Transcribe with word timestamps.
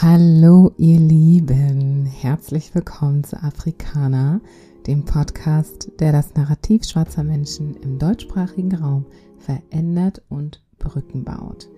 Hallo 0.00 0.70
ihr 0.76 1.00
Lieben, 1.00 2.06
herzlich 2.06 2.72
willkommen 2.72 3.24
zu 3.24 3.42
Afrikaner, 3.42 4.40
dem 4.86 5.04
Podcast, 5.04 5.90
der 5.98 6.12
das 6.12 6.36
Narrativ 6.36 6.84
schwarzer 6.84 7.24
Menschen 7.24 7.74
im 7.82 7.98
deutschsprachigen 7.98 8.76
Raum 8.76 9.06
verändert 9.38 10.22
und 10.28 10.62
Brücken 10.78 11.24
baut. 11.24 11.68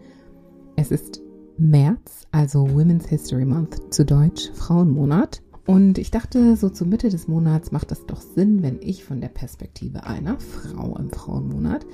Es 0.77 0.91
ist 0.91 1.23
März, 1.57 2.27
also 2.31 2.69
Women's 2.69 3.09
History 3.09 3.47
Month, 3.47 3.81
zu 3.89 4.05
Deutsch 4.05 4.51
Frauenmonat. 4.53 5.41
Und 5.67 5.97
ich 5.97 6.11
dachte, 6.11 6.57
so 6.57 6.69
zur 6.69 6.89
Mitte 6.89 7.09
des 7.09 7.27
Monats 7.27 7.73
macht 7.73 7.91
es 7.91 8.05
doch 8.05 8.21
Sinn, 8.21 8.63
wenn 8.63 8.83
ich 8.83 9.03
von 9.03 9.23
der 9.23 9.29
Perspektive 9.29 10.05
einer 10.05 10.39
Frau 10.39 10.95
im 10.99 11.09
Frauenmonat 11.09 11.87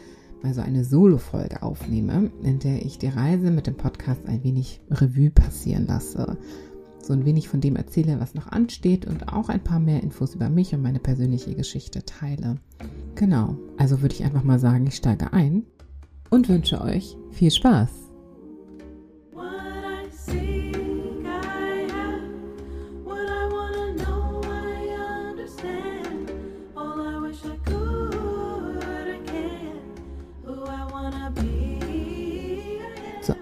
mal 0.42 0.54
so 0.54 0.60
eine 0.60 0.84
Solo-Folge 0.84 1.62
aufnehme, 1.62 2.30
in 2.42 2.58
der 2.58 2.84
ich 2.84 2.98
die 2.98 3.08
Reise 3.08 3.50
mit 3.50 3.66
dem 3.66 3.76
Podcast 3.76 4.26
ein 4.26 4.42
wenig 4.44 4.80
Revue 4.90 5.30
passieren 5.30 5.86
lasse. 5.86 6.38
So 7.02 7.12
ein 7.12 7.24
wenig 7.24 7.48
von 7.48 7.60
dem 7.60 7.76
erzähle, 7.76 8.18
was 8.18 8.34
noch 8.34 8.48
ansteht 8.48 9.06
und 9.06 9.32
auch 9.32 9.48
ein 9.48 9.62
paar 9.62 9.80
mehr 9.80 10.02
Infos 10.02 10.34
über 10.34 10.48
mich 10.48 10.74
und 10.74 10.82
meine 10.82 10.98
persönliche 10.98 11.54
Geschichte 11.54 12.04
teile. 12.04 12.56
Genau, 13.14 13.56
also 13.76 14.02
würde 14.02 14.14
ich 14.14 14.24
einfach 14.24 14.44
mal 14.44 14.58
sagen, 14.58 14.86
ich 14.86 14.96
steige 14.96 15.32
ein 15.32 15.64
und 16.30 16.48
wünsche 16.48 16.80
euch 16.80 17.16
viel 17.30 17.50
Spaß. 17.50 18.05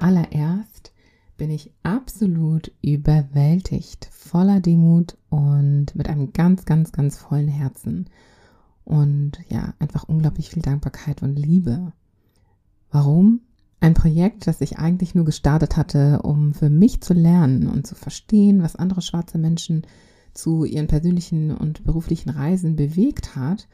Zuallererst 0.05 0.93
bin 1.39 1.51
ich 1.51 1.73
absolut 1.83 2.71
überwältigt, 2.83 4.11
voller 4.13 4.61
Demut 4.61 5.17
und 5.31 5.97
mit 5.97 6.11
einem 6.11 6.35
ganz, 6.35 6.67
ganz, 6.67 6.93
ganz 6.93 7.17
vollen 7.17 7.49
Herzen. 7.49 8.11
Und 8.85 9.39
ja, 9.49 9.73
einfach 9.79 10.05
unglaublich 10.07 10.51
viel 10.51 10.63
Dankbarkeit 10.63 11.23
und 11.23 11.37
Liebe. 11.37 11.95
Warum? 12.91 13.41
Ein 13.81 13.95
Projekt, 13.95 14.47
das 14.47 14.61
ich 14.61 14.79
eigentlich 14.79 15.15
nur 15.15 15.25
gestartet 15.25 15.79
hatte, 15.79 16.21
um 16.21 16.53
für 16.53 16.69
mich 16.69 17.01
zu 17.01 17.15
lernen 17.15 17.67
und 17.67 17.87
zu 17.87 17.95
verstehen, 17.95 18.63
was 18.63 18.77
andere 18.77 19.01
schwarze 19.01 19.39
Menschen 19.39 19.87
zu 20.35 20.67
ihren 20.67 20.87
persönlichen 20.87 21.51
und 21.51 21.83
beruflichen 21.83 22.29
Reisen 22.29 22.77
bewegt 22.77 23.37
hat, 23.37 23.69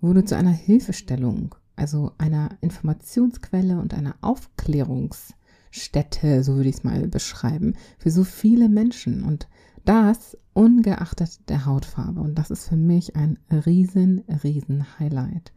wurde 0.00 0.24
zu 0.24 0.36
einer 0.36 0.50
Hilfestellung, 0.50 1.54
also 1.76 2.10
einer 2.18 2.58
Informationsquelle 2.60 3.78
und 3.78 3.94
einer 3.94 4.16
Aufklärungs- 4.20 5.32
Städte, 5.76 6.42
so 6.42 6.56
würde 6.56 6.68
ich 6.68 6.76
es 6.76 6.84
mal 6.84 7.06
beschreiben, 7.08 7.74
für 7.98 8.10
so 8.10 8.24
viele 8.24 8.68
Menschen. 8.68 9.22
Und 9.24 9.48
das 9.84 10.36
ungeachtet 10.52 11.48
der 11.48 11.66
Hautfarbe. 11.66 12.20
Und 12.20 12.36
das 12.36 12.50
ist 12.50 12.68
für 12.68 12.76
mich 12.76 13.16
ein 13.16 13.38
riesen, 13.50 14.24
riesen 14.42 14.98
Highlight. 14.98 15.52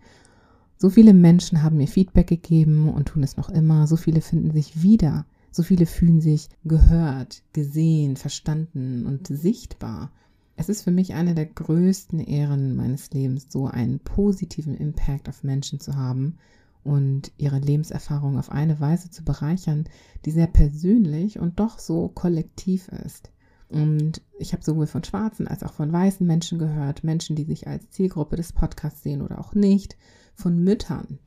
So 0.78 0.90
viele 0.90 1.14
Menschen 1.14 1.64
haben 1.64 1.78
mir 1.78 1.88
Feedback 1.88 2.28
gegeben 2.28 2.90
und 2.90 3.08
tun 3.08 3.24
es 3.24 3.38
noch 3.38 3.50
immer. 3.50 3.88
So 3.88 3.98
viele 3.98 4.22
finden 4.22 4.52
sich 4.52 4.82
wieder. 4.82 5.26
So 5.52 5.64
viele 5.64 5.86
fühlen 5.86 6.22
sich 6.22 6.50
gehört, 6.64 7.44
gesehen, 7.54 8.16
verstanden 8.16 9.06
und 9.06 9.28
sichtbar. 9.28 10.12
Es 10.56 10.70
ist 10.70 10.84
für 10.84 10.92
mich 10.92 11.14
eine 11.14 11.34
der 11.34 11.48
größten 11.48 12.20
Ehren 12.20 12.76
meines 12.76 13.12
Lebens, 13.12 13.48
so 13.50 13.66
einen 13.66 14.00
positiven 14.00 14.76
Impact 14.76 15.28
auf 15.28 15.44
Menschen 15.44 15.80
zu 15.80 15.96
haben 15.96 16.38
und 16.84 17.32
ihre 17.38 17.60
Lebenserfahrung 17.60 18.38
auf 18.38 18.52
eine 18.52 18.80
Weise 18.80 19.10
zu 19.10 19.24
bereichern, 19.24 19.86
die 20.26 20.32
sehr 20.32 20.48
persönlich 20.48 21.40
und 21.40 21.60
doch 21.60 21.80
so 21.80 22.08
kollektiv 22.10 22.88
ist. 22.90 23.32
Und 23.70 24.22
ich 24.40 24.54
habe 24.54 24.64
sowohl 24.64 24.88
von 24.88 25.04
schwarzen 25.04 25.48
als 25.48 25.64
auch 25.64 25.74
von 25.74 25.92
weißen 25.92 26.26
Menschen 26.26 26.58
gehört, 26.58 27.04
Menschen, 27.04 27.36
die 27.36 27.44
sich 27.44 27.68
als 27.68 27.90
Zielgruppe 27.92 28.36
des 28.36 28.52
Podcasts 28.52 29.04
sehen 29.04 29.22
oder 29.22 29.40
auch 29.40 29.54
nicht, 29.54 29.96
von 30.34 30.64
Müttern, 30.64 31.20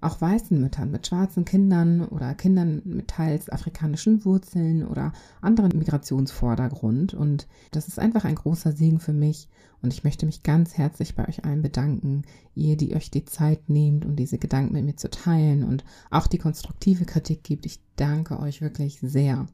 auch 0.00 0.20
weißen 0.20 0.60
Müttern 0.60 0.90
mit 0.90 1.06
schwarzen 1.06 1.44
Kindern 1.44 2.02
oder 2.02 2.34
Kindern 2.34 2.82
mit 2.84 3.08
teils 3.08 3.50
afrikanischen 3.50 4.24
Wurzeln 4.24 4.86
oder 4.86 5.12
anderen 5.40 5.76
Migrationsvordergrund. 5.76 7.14
Und 7.14 7.48
das 7.72 7.88
ist 7.88 7.98
einfach 7.98 8.24
ein 8.24 8.36
großer 8.36 8.72
Segen 8.72 9.00
für 9.00 9.12
mich. 9.12 9.48
Und 9.82 9.92
ich 9.92 10.04
möchte 10.04 10.26
mich 10.26 10.42
ganz 10.42 10.76
herzlich 10.76 11.14
bei 11.14 11.26
euch 11.28 11.44
allen 11.44 11.62
bedanken, 11.62 12.22
ihr, 12.54 12.76
die 12.76 12.94
euch 12.94 13.10
die 13.10 13.24
Zeit 13.24 13.68
nehmt, 13.68 14.04
um 14.04 14.16
diese 14.16 14.38
Gedanken 14.38 14.74
mit 14.74 14.84
mir 14.84 14.96
zu 14.96 15.10
teilen 15.10 15.64
und 15.64 15.84
auch 16.10 16.26
die 16.26 16.38
konstruktive 16.38 17.04
Kritik 17.04 17.42
gibt. 17.44 17.66
Ich 17.66 17.80
danke 17.96 18.40
euch 18.40 18.60
wirklich 18.60 18.98
sehr. 19.00 19.46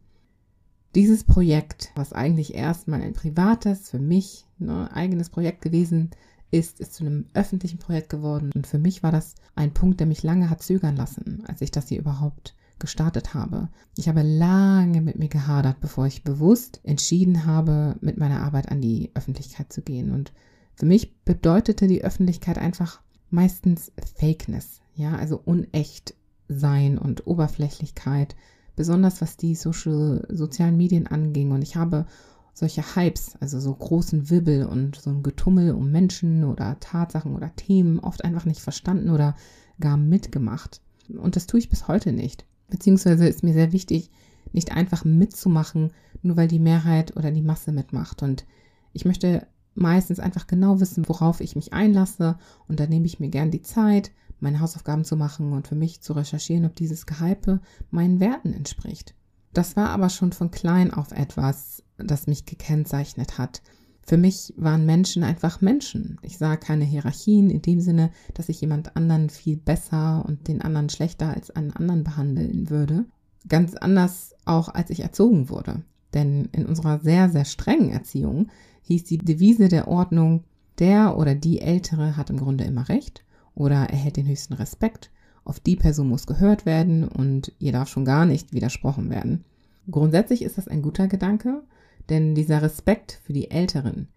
Dieses 0.94 1.25
Projekt, 1.25 1.91
was 1.94 2.12
eigentlich 2.12 2.54
erstmal 2.54 3.03
ein 3.03 3.15
privates, 3.15 3.91
für 3.91 3.99
mich 3.99 4.47
ne, 4.59 4.91
eigenes 4.93 5.28
Projekt 5.28 5.60
gewesen 5.60 6.10
ist, 6.10 6.19
ist 6.54 6.94
zu 6.94 7.04
einem 7.04 7.26
öffentlichen 7.34 7.78
Projekt 7.78 8.09
geworden. 8.09 8.50
Und 8.54 8.66
für 8.66 8.78
mich 8.78 9.03
war 9.03 9.12
das 9.12 9.34
ein 9.54 9.75
Punkt, 9.75 10.00
der 10.00 10.06
mich 10.06 10.22
lange 10.22 10.50
hat 10.50 10.62
zögern 10.62 10.97
lassen, 10.97 11.44
als 11.47 11.60
ich 11.60 11.70
das 11.70 11.88
hier 11.88 11.98
überhaupt 11.98 12.54
gestartet 12.78 13.34
habe. 13.34 13.69
Ich 13.97 14.09
habe 14.09 14.22
lange 14.22 15.00
mit 15.00 15.19
mir 15.19 15.28
gehadert, 15.28 15.81
bevor 15.81 16.06
ich 16.06 16.25
bewusst 16.25 16.81
entschieden 16.82 17.47
habe, 17.47 17.97
mit 18.00 18.19
meiner 18.19 18.42
Arbeit 18.42 18.70
an 18.70 18.81
die 18.81 19.10
Öffentlichkeit 19.15 19.72
zu 19.72 19.82
gehen. 19.82 20.12
Und 20.12 20.32
für 20.75 20.87
mich 20.87 21.16
bedeutete 21.25 21.87
die 21.87 22.03
Öffentlichkeit 22.03 22.59
einfach 22.59 23.00
meistens 23.31 23.92
Fakeness, 24.16 24.81
ja, 24.94 25.16
also 25.16 25.41
unecht 25.44 26.15
sein 26.48 26.98
und 26.98 27.26
Oberflächlichkeit, 27.26 28.36
besonders 28.76 29.21
was 29.21 29.36
die 29.36 29.54
Social, 29.54 30.26
sozialen 30.28 30.76
Medien 30.76 31.06
anging. 31.06 31.53
Und 31.53 31.62
ich 31.62 31.76
habe 31.76 32.06
solche 32.54 32.94
Hypes, 32.94 33.37
also 33.41 33.59
so 33.60 33.75
großen 33.75 34.31
Wibbel 34.31 34.65
und 34.65 34.97
so 34.97 35.10
ein 35.10 35.22
Getummel 35.22 35.72
um 35.72 35.91
Menschen 35.91 36.44
oder 36.44 36.78
Tatsachen 36.81 37.34
oder 37.34 37.54
Themen 37.56 37.98
oft 37.98 38.25
einfach 38.25 38.44
nicht 38.44 38.60
verstanden 38.60 39.10
oder 39.10 39.34
gar 39.81 39.97
mitgemacht. 39.97 40.81
Und 41.09 41.37
das 41.37 41.47
tue 41.47 41.59
ich 41.59 41.69
bis 41.69 41.88
heute 41.88 42.12
nicht. 42.12 42.47
Beziehungsweise 42.70 43.26
ist 43.26 43.42
mir 43.42 43.53
sehr 43.53 43.72
wichtig, 43.72 44.10
nicht 44.53 44.72
einfach 44.72 45.04
mitzumachen, 45.04 45.92
nur 46.22 46.37
weil 46.37 46.48
die 46.48 46.60
Mehrheit 46.60 47.16
oder 47.16 47.32
die 47.32 47.42
Masse 47.42 47.72
mitmacht. 47.72 48.22
Und 48.22 48.47
ich 48.92 49.04
möchte 49.04 49.47
meistens 49.75 50.21
einfach 50.21 50.47
genau 50.47 50.81
wissen, 50.81 51.09
worauf 51.09 51.41
ich 51.41 51.56
mich 51.56 51.72
einlasse. 51.72 52.38
Und 52.69 52.78
da 52.78 52.86
nehme 52.86 53.06
ich 53.06 53.19
mir 53.19 53.28
gern 53.28 53.50
die 53.50 53.62
Zeit, 53.62 54.12
meine 54.38 54.60
Hausaufgaben 54.60 55.04
zu 55.04 55.16
machen 55.16 55.53
und 55.53 55.66
für 55.66 55.75
mich 55.75 56.00
zu 56.03 56.12
recherchieren, 56.12 56.65
ob 56.65 56.76
dieses 56.76 57.06
Gehype 57.06 57.60
meinen 57.91 58.21
Werten 58.21 58.53
entspricht. 58.53 59.15
Das 59.54 59.76
war 59.76 59.91
aber 59.91 60.10
schon 60.10 60.32
von 60.32 60.50
klein 60.50 60.92
auf 60.92 61.12
etwas, 61.12 61.82
das 61.97 62.26
mich 62.26 62.44
gekennzeichnet 62.44 63.38
hat. 63.38 63.62
Für 64.06 64.19
mich 64.19 64.53
waren 64.56 64.84
Menschen 64.84 65.22
einfach 65.22 65.62
Menschen. 65.62 66.19
Ich 66.22 66.37
sah 66.37 66.56
keine 66.56 66.84
Hierarchien 66.84 67.48
in 67.48 67.62
dem 67.62 67.81
Sinne, 67.81 68.10
dass 68.34 68.50
ich 68.50 68.60
jemand 68.60 68.97
anderen 68.97 69.31
viel 69.31 69.56
besser 69.56 70.25
und 70.26 70.48
den 70.48 70.60
anderen 70.60 70.91
schlechter 70.91 71.32
als 71.32 71.50
einen 71.50 71.70
anderen 71.70 72.04
behandeln 72.04 72.69
würde. 72.69 73.06
Ganz 73.48 73.75
anders 73.75 74.34
auch, 74.44 74.69
als 74.69 74.91
ich 74.91 75.00
erzogen 75.00 75.48
wurde. 75.48 75.82
Denn 76.12 76.48
in 76.53 76.66
unserer 76.66 76.98
sehr, 77.00 77.31
sehr 77.31 77.44
strengen 77.44 77.91
Erziehung 77.91 78.48
hieß 78.82 79.04
die 79.04 79.19
Devise 79.19 79.69
der 79.69 79.88
Ordnung, 79.88 80.44
der 80.78 81.16
oder 81.16 81.34
die 81.34 81.60
Ältere 81.60 82.16
hat 82.16 82.28
im 82.28 82.38
Grunde 82.38 82.65
immer 82.65 82.88
recht 82.88 83.25
oder 83.54 83.88
erhält 83.88 84.16
den 84.16 84.26
höchsten 84.26 84.54
Respekt. 84.54 85.10
Auf 85.44 85.60
die 85.60 85.77
Person 85.77 86.09
muss 86.09 86.27
gehört 86.27 86.65
werden 86.66 87.06
und 87.06 87.53
ihr 87.59 87.72
darf 87.72 87.88
schon 87.88 88.05
gar 88.05 88.25
nicht 88.25 88.53
widersprochen 88.53 89.10
werden. 89.10 89.44
Grundsätzlich 89.91 90.43
ist 90.43 90.56
das 90.56 90.69
ein 90.69 90.82
guter 90.82 91.09
Gedanke, 91.09 91.62
denn 92.09 92.34
dieser 92.34 92.62
Respekt 92.62 93.21
für 93.25 93.32
die 93.32 93.50
Älteren, 93.50 94.09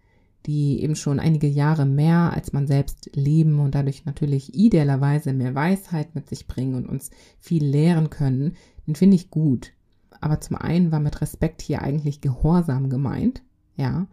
die 0.46 0.82
eben 0.82 0.96
schon 0.96 1.20
einige 1.20 1.46
Jahre 1.46 1.84
mehr 1.84 2.32
als 2.32 2.52
man 2.52 2.66
selbst 2.66 3.10
leben 3.14 3.60
und 3.60 3.74
dadurch 3.74 4.06
natürlich 4.06 4.54
idealerweise 4.54 5.32
mehr 5.34 5.54
Weisheit 5.54 6.14
mit 6.14 6.28
sich 6.28 6.46
bringen 6.46 6.74
und 6.74 6.88
uns 6.88 7.10
viel 7.38 7.64
lehren 7.64 8.08
können, 8.08 8.54
den 8.86 8.94
finde 8.94 9.16
ich 9.16 9.30
gut. 9.30 9.72
Aber 10.20 10.40
zum 10.40 10.56
einen 10.56 10.90
war 10.90 11.00
mit 11.00 11.20
Respekt 11.20 11.60
hier 11.60 11.82
eigentlich 11.82 12.20
Gehorsam 12.20 12.88
gemeint, 12.88 13.42
ja, 13.76 14.06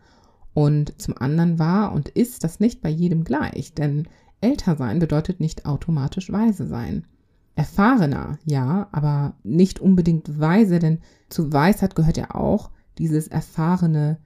und 0.54 1.02
zum 1.02 1.18
anderen 1.18 1.60
war 1.60 1.92
und 1.92 2.10
ist 2.10 2.44
das 2.44 2.60
nicht 2.60 2.82
bei 2.82 2.90
jedem 2.90 3.24
gleich, 3.24 3.74
denn 3.74 4.08
älter 4.42 4.76
sein 4.76 5.00
bedeutet 5.00 5.40
nicht 5.40 5.66
automatisch 5.66 6.32
weise 6.32 6.68
sein. 6.68 7.06
Erfahrener, 7.56 8.38
ja, 8.44 8.90
aber 8.92 9.36
nicht 9.44 9.80
unbedingt 9.80 10.40
weise, 10.40 10.80
denn 10.80 11.00
zu 11.30 11.54
Weisheit 11.54 11.96
gehört 11.96 12.18
ja 12.18 12.36
auch, 12.36 12.72
dieses 12.98 13.28
Erfahrene 13.28 14.20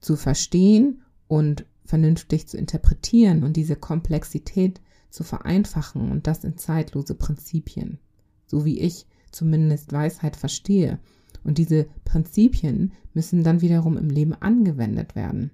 zu 0.00 0.16
verstehen 0.16 1.02
und 1.28 1.66
vernünftig 1.84 2.48
zu 2.48 2.56
interpretieren 2.56 3.44
und 3.44 3.56
diese 3.56 3.76
Komplexität 3.76 4.80
zu 5.10 5.24
vereinfachen 5.24 6.10
und 6.10 6.26
das 6.26 6.44
in 6.44 6.56
zeitlose 6.56 7.14
Prinzipien, 7.14 7.98
so 8.46 8.64
wie 8.64 8.80
ich 8.80 9.06
zumindest 9.30 9.92
Weisheit 9.92 10.36
verstehe. 10.36 10.98
Und 11.42 11.58
diese 11.58 11.86
Prinzipien 12.04 12.92
müssen 13.14 13.42
dann 13.42 13.60
wiederum 13.60 13.96
im 13.96 14.08
Leben 14.08 14.34
angewendet 14.34 15.14
werden. 15.14 15.50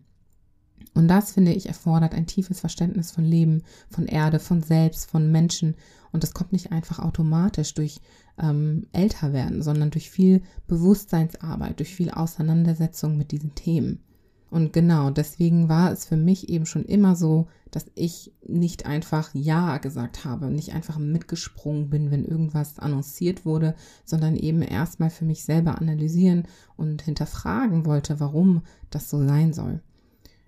Und 0.95 1.09
das, 1.09 1.33
finde 1.33 1.53
ich, 1.53 1.67
erfordert 1.67 2.15
ein 2.15 2.27
tiefes 2.27 2.61
Verständnis 2.61 3.11
von 3.11 3.25
Leben, 3.25 3.63
von 3.91 4.07
Erde, 4.07 4.39
von 4.39 4.63
Selbst, 4.63 5.11
von 5.11 5.31
Menschen. 5.31 5.75
Und 6.13 6.23
das 6.23 6.33
kommt 6.33 6.53
nicht 6.53 6.73
einfach 6.73 6.99
automatisch 6.99 7.75
durch 7.75 8.01
ähm, 8.39 8.87
Älterwerden, 8.93 9.63
sondern 9.63 9.91
durch 9.91 10.11
viel 10.11 10.43
Bewusstseinsarbeit, 10.67 11.79
durch 11.79 11.95
viel 11.95 12.11
Auseinandersetzung 12.11 13.17
mit 13.17 13.33
diesen 13.33 13.55
Themen. 13.55 14.01
Und 14.49 14.73
genau 14.73 15.11
deswegen 15.11 15.69
war 15.69 15.91
es 15.91 16.07
für 16.07 16.17
mich 16.17 16.49
eben 16.49 16.67
schon 16.67 16.85
immer 16.85 17.17
so, 17.17 17.49
dass 17.73 17.87
ich 17.95 18.33
nicht 18.47 18.87
einfach 18.87 19.31
Ja 19.35 19.79
gesagt 19.79 20.25
habe, 20.25 20.51
nicht 20.51 20.73
einfach 20.73 20.99
mitgesprungen 20.99 21.91
bin, 21.91 22.11
wenn 22.11 22.25
irgendwas 22.25 22.79
annonciert 22.79 23.45
wurde, 23.45 23.75
sondern 24.05 24.37
eben 24.37 24.63
erstmal 24.63 25.11
für 25.11 25.25
mich 25.25 25.45
selber 25.45 25.79
analysieren 25.79 26.45
und 26.77 27.03
hinterfragen 27.03 27.87
wollte, 27.87 28.21
warum 28.21 28.63
das 28.89 29.11
so 29.11 29.19
sein 29.27 29.53
soll. 29.53 29.83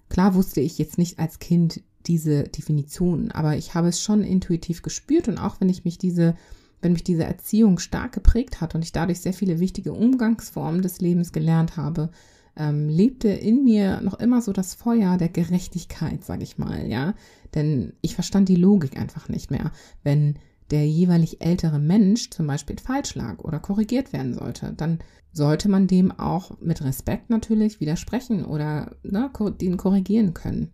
Klar 0.09 0.35
wusste 0.35 0.61
ich 0.61 0.79
jetzt 0.79 0.99
nicht 0.99 1.19
als 1.19 1.39
Kind 1.39 1.83
diese 2.07 2.45
Definition, 2.45 3.31
aber 3.31 3.57
ich 3.57 3.75
habe 3.75 3.89
es 3.89 4.01
schon 4.01 4.23
intuitiv 4.23 4.83
gespürt 4.83 5.29
und 5.29 5.39
auch 5.39 5.61
wenn 5.61 5.69
ich 5.69 5.85
mich 5.85 5.99
diese 5.99 6.35
wenn 6.81 6.93
mich 6.93 7.05
diese 7.05 7.25
Erziehung 7.25 7.79
stark 7.79 8.13
geprägt 8.13 8.61
hat 8.61 8.75
und 8.75 8.85
ich 8.85 8.93
dadurch 8.93 9.21
sehr 9.21 9.33
viele 9.33 9.61
wichtige 9.61 9.93
Umgangsformen 9.93 10.83
des 10.83 11.01
Lebens 11.01 11.33
gelernt 11.33 11.77
habe, 11.77 12.11
ähm, 12.57 12.89
lebte 12.89 13.29
in 13.29 13.65
mir 13.65 14.01
noch 14.01 14.19
immer 14.19 14.43
so 14.43 14.53
das 14.53 14.75
Feuer 14.75 15.17
der 15.17 15.29
Gerechtigkeit, 15.29 16.25
sage 16.25 16.43
ich 16.43 16.59
mal, 16.59 16.87
ja. 16.87 17.15
Denn 17.55 17.95
ich 18.01 18.15
verstand 18.15 18.49
die 18.49 18.57
Logik 18.57 18.99
einfach 18.99 19.29
nicht 19.29 19.51
mehr, 19.51 19.73
wenn 20.03 20.39
der 20.71 20.87
jeweilig 20.87 21.41
ältere 21.41 21.79
Mensch 21.79 22.31
zum 22.31 22.47
Beispiel 22.47 22.79
falsch 22.79 23.15
lag 23.15 23.39
oder 23.39 23.59
korrigiert 23.59 24.13
werden 24.13 24.35
sollte, 24.35 24.73
dann 24.75 24.99
sollte 25.33 25.69
man 25.69 25.87
dem 25.87 26.11
auch 26.11 26.59
mit 26.61 26.83
Respekt 26.83 27.31
natürlich 27.31 27.81
widersprechen 27.81 28.45
oder 28.45 28.97
ne, 29.03 29.31
den 29.61 29.77
korrigieren 29.77 30.35
können. 30.35 30.71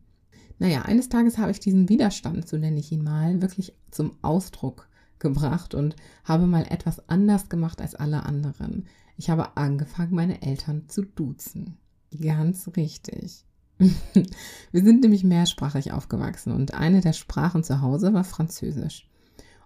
Naja, 0.58 0.82
eines 0.82 1.08
Tages 1.08 1.38
habe 1.38 1.50
ich 1.50 1.60
diesen 1.60 1.88
Widerstand, 1.88 2.48
so 2.48 2.56
nenne 2.56 2.78
ich 2.78 2.92
ihn 2.92 3.02
mal, 3.02 3.42
wirklich 3.42 3.74
zum 3.90 4.16
Ausdruck 4.22 4.88
gebracht 5.18 5.74
und 5.74 5.96
habe 6.24 6.46
mal 6.46 6.66
etwas 6.68 7.08
anders 7.08 7.48
gemacht 7.48 7.80
als 7.80 7.94
alle 7.94 8.24
anderen. 8.24 8.86
Ich 9.16 9.30
habe 9.30 9.56
angefangen, 9.56 10.14
meine 10.14 10.42
Eltern 10.42 10.88
zu 10.88 11.02
duzen. 11.02 11.76
Ganz 12.20 12.68
richtig. 12.76 13.44
Wir 13.78 14.84
sind 14.84 15.02
nämlich 15.02 15.24
mehrsprachig 15.24 15.92
aufgewachsen 15.92 16.52
und 16.52 16.74
eine 16.74 17.00
der 17.00 17.12
Sprachen 17.12 17.64
zu 17.64 17.80
Hause 17.80 18.14
war 18.14 18.24
Französisch. 18.24 19.08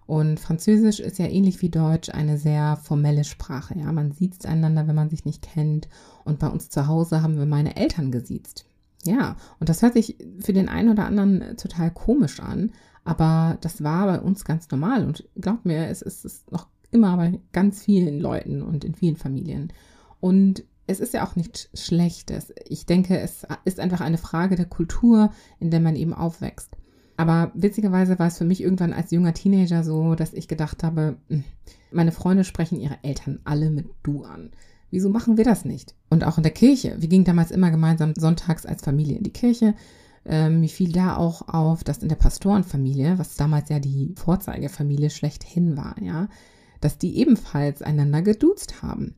Und 0.09 0.39
Französisch 0.39 0.99
ist 0.99 1.19
ja 1.19 1.27
ähnlich 1.27 1.61
wie 1.61 1.69
Deutsch 1.69 2.09
eine 2.09 2.39
sehr 2.39 2.77
formelle 2.77 3.23
Sprache. 3.23 3.77
Ja, 3.77 3.91
man 3.91 4.11
sieht 4.11 4.43
einander, 4.43 4.87
wenn 4.87 4.95
man 4.95 5.11
sich 5.11 5.23
nicht 5.23 5.43
kennt. 5.43 5.87
Und 6.23 6.39
bei 6.39 6.47
uns 6.47 6.71
zu 6.71 6.87
Hause 6.87 7.21
haben 7.21 7.37
wir 7.37 7.45
meine 7.45 7.75
Eltern 7.75 8.09
gesiezt. 8.09 8.65
Ja, 9.03 9.35
und 9.59 9.69
das 9.69 9.83
hört 9.83 9.93
sich 9.93 10.17
für 10.39 10.51
den 10.51 10.67
einen 10.67 10.89
oder 10.89 11.05
anderen 11.05 11.55
total 11.57 11.91
komisch 11.91 12.39
an, 12.39 12.71
aber 13.03 13.59
das 13.61 13.83
war 13.83 14.07
bei 14.07 14.19
uns 14.19 14.45
ganz 14.45 14.71
normal. 14.71 15.05
Und 15.05 15.29
glaubt 15.39 15.65
mir, 15.65 15.89
es 15.89 16.01
ist 16.01 16.51
noch 16.51 16.65
immer 16.89 17.15
bei 17.15 17.39
ganz 17.51 17.83
vielen 17.83 18.19
Leuten 18.19 18.63
und 18.63 18.83
in 18.83 18.95
vielen 18.95 19.15
Familien. 19.15 19.71
Und 20.19 20.63
es 20.87 20.99
ist 20.99 21.13
ja 21.13 21.23
auch 21.23 21.35
nichts 21.35 21.69
Schlechtes. 21.75 22.51
Ich 22.67 22.87
denke, 22.87 23.19
es 23.19 23.45
ist 23.63 23.79
einfach 23.79 24.01
eine 24.01 24.17
Frage 24.17 24.55
der 24.55 24.65
Kultur, 24.65 25.31
in 25.59 25.69
der 25.69 25.81
man 25.81 25.95
eben 25.95 26.15
aufwächst. 26.15 26.78
Aber 27.19 27.51
witzigerweise 27.53 28.17
war 28.17 28.27
es 28.27 28.37
für 28.37 28.45
mich 28.45 28.63
irgendwann 28.63 28.93
als 28.93 29.11
junger 29.11 29.33
Teenager 29.33 29.83
so, 29.83 30.15
dass 30.15 30.31
ich 30.31 30.47
gedacht 30.47 30.83
habe, 30.83 31.17
hm, 31.27 31.43
meine 31.91 32.13
Freunde 32.13 32.45
sprechen 32.45 32.79
ihre 32.79 32.97
Eltern 33.03 33.39
alle 33.43 33.71
mit 33.71 33.89
du 34.03 34.23
an. 34.23 34.51
Wieso 34.89 35.09
machen 35.09 35.35
wir 35.35 35.43
das 35.43 35.65
nicht? 35.65 35.95
Und 36.09 36.23
auch 36.23 36.37
in 36.37 36.43
der 36.43 36.53
Kirche. 36.53 36.95
Wir 36.97 37.09
gingen 37.09 37.25
damals 37.25 37.51
immer 37.51 37.71
gemeinsam 37.71 38.13
sonntags 38.15 38.65
als 38.65 38.83
Familie 38.83 39.17
in 39.17 39.23
die 39.23 39.33
Kirche. 39.33 39.75
Ähm, 40.23 40.61
mir 40.61 40.69
fiel 40.69 40.93
da 40.93 41.17
auch 41.17 41.49
auf, 41.49 41.83
dass 41.83 41.97
in 41.97 42.07
der 42.07 42.15
Pastorenfamilie, 42.15 43.19
was 43.19 43.35
damals 43.35 43.67
ja 43.67 43.79
die 43.79 44.13
Vorzeigefamilie 44.15 45.09
schlechthin 45.09 45.75
war, 45.75 46.01
ja, 46.01 46.29
dass 46.79 46.99
die 46.99 47.17
ebenfalls 47.17 47.81
einander 47.81 48.21
geduzt 48.21 48.81
haben. 48.81 49.15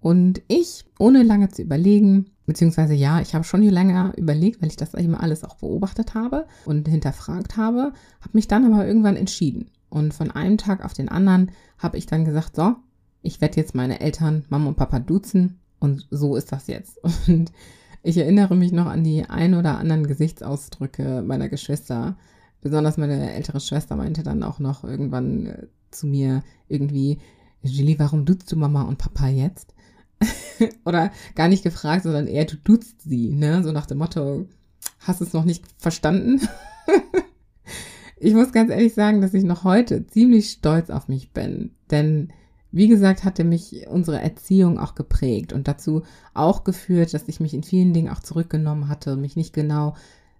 Und 0.00 0.42
ich, 0.48 0.86
ohne 0.98 1.22
lange 1.22 1.50
zu 1.50 1.62
überlegen, 1.62 2.30
beziehungsweise 2.46 2.94
ja, 2.94 3.20
ich 3.20 3.34
habe 3.34 3.44
schon 3.44 3.62
länger 3.62 4.12
überlegt, 4.16 4.60
weil 4.60 4.68
ich 4.68 4.76
das 4.76 4.94
eben 4.94 5.14
alles 5.14 5.44
auch 5.44 5.56
beobachtet 5.56 6.14
habe 6.14 6.46
und 6.64 6.88
hinterfragt 6.88 7.56
habe, 7.56 7.92
habe 8.20 8.30
mich 8.32 8.48
dann 8.48 8.72
aber 8.72 8.86
irgendwann 8.86 9.16
entschieden. 9.16 9.70
Und 9.88 10.12
von 10.12 10.30
einem 10.30 10.58
Tag 10.58 10.84
auf 10.84 10.92
den 10.92 11.08
anderen 11.08 11.52
habe 11.78 11.96
ich 11.96 12.06
dann 12.06 12.24
gesagt, 12.24 12.56
so, 12.56 12.74
ich 13.22 13.40
werde 13.40 13.56
jetzt 13.56 13.74
meine 13.74 14.00
Eltern, 14.00 14.44
Mama 14.48 14.68
und 14.68 14.76
Papa 14.76 14.98
duzen 14.98 15.60
und 15.78 16.06
so 16.10 16.36
ist 16.36 16.52
das 16.52 16.66
jetzt. 16.66 16.98
Und 17.28 17.52
ich 18.02 18.18
erinnere 18.18 18.54
mich 18.54 18.70
noch 18.70 18.86
an 18.86 19.02
die 19.02 19.24
ein 19.24 19.54
oder 19.54 19.78
anderen 19.78 20.06
Gesichtsausdrücke 20.06 21.22
meiner 21.22 21.48
Geschwister. 21.48 22.16
Besonders 22.60 22.98
meine 22.98 23.32
ältere 23.32 23.60
Schwester 23.60 23.96
meinte 23.96 24.22
dann 24.22 24.42
auch 24.42 24.58
noch 24.58 24.84
irgendwann 24.84 25.46
äh, 25.46 25.66
zu 25.90 26.06
mir 26.06 26.42
irgendwie, 26.68 27.18
Julie, 27.62 27.98
warum 27.98 28.26
duzt 28.26 28.52
du 28.52 28.56
Mama 28.56 28.82
und 28.82 28.98
Papa 28.98 29.28
jetzt? 29.28 29.74
Oder 30.84 31.10
gar 31.34 31.48
nicht 31.48 31.64
gefragt, 31.64 32.04
sondern 32.04 32.26
eher 32.26 32.44
du 32.44 32.56
duzt 32.56 33.02
sie, 33.02 33.30
ne? 33.30 33.62
So 33.62 33.72
nach 33.72 33.86
dem 33.86 33.98
Motto, 33.98 34.46
hast 35.00 35.20
es 35.20 35.32
noch 35.32 35.44
nicht 35.44 35.64
verstanden? 35.78 36.40
ich 38.16 38.34
muss 38.34 38.52
ganz 38.52 38.70
ehrlich 38.70 38.94
sagen, 38.94 39.20
dass 39.20 39.34
ich 39.34 39.44
noch 39.44 39.64
heute 39.64 40.06
ziemlich 40.06 40.50
stolz 40.50 40.90
auf 40.90 41.08
mich 41.08 41.32
bin. 41.32 41.72
Denn 41.90 42.32
wie 42.70 42.88
gesagt, 42.88 43.22
hatte 43.22 43.44
mich 43.44 43.86
unsere 43.88 44.20
Erziehung 44.20 44.80
auch 44.80 44.96
geprägt 44.96 45.52
und 45.52 45.68
dazu 45.68 46.02
auch 46.34 46.64
geführt, 46.64 47.14
dass 47.14 47.28
ich 47.28 47.38
mich 47.38 47.54
in 47.54 47.62
vielen 47.62 47.92
Dingen 47.92 48.08
auch 48.08 48.18
zurückgenommen 48.18 48.88
hatte, 48.88 49.16
mich 49.16 49.36
nicht 49.36 49.52
genau 49.52 49.94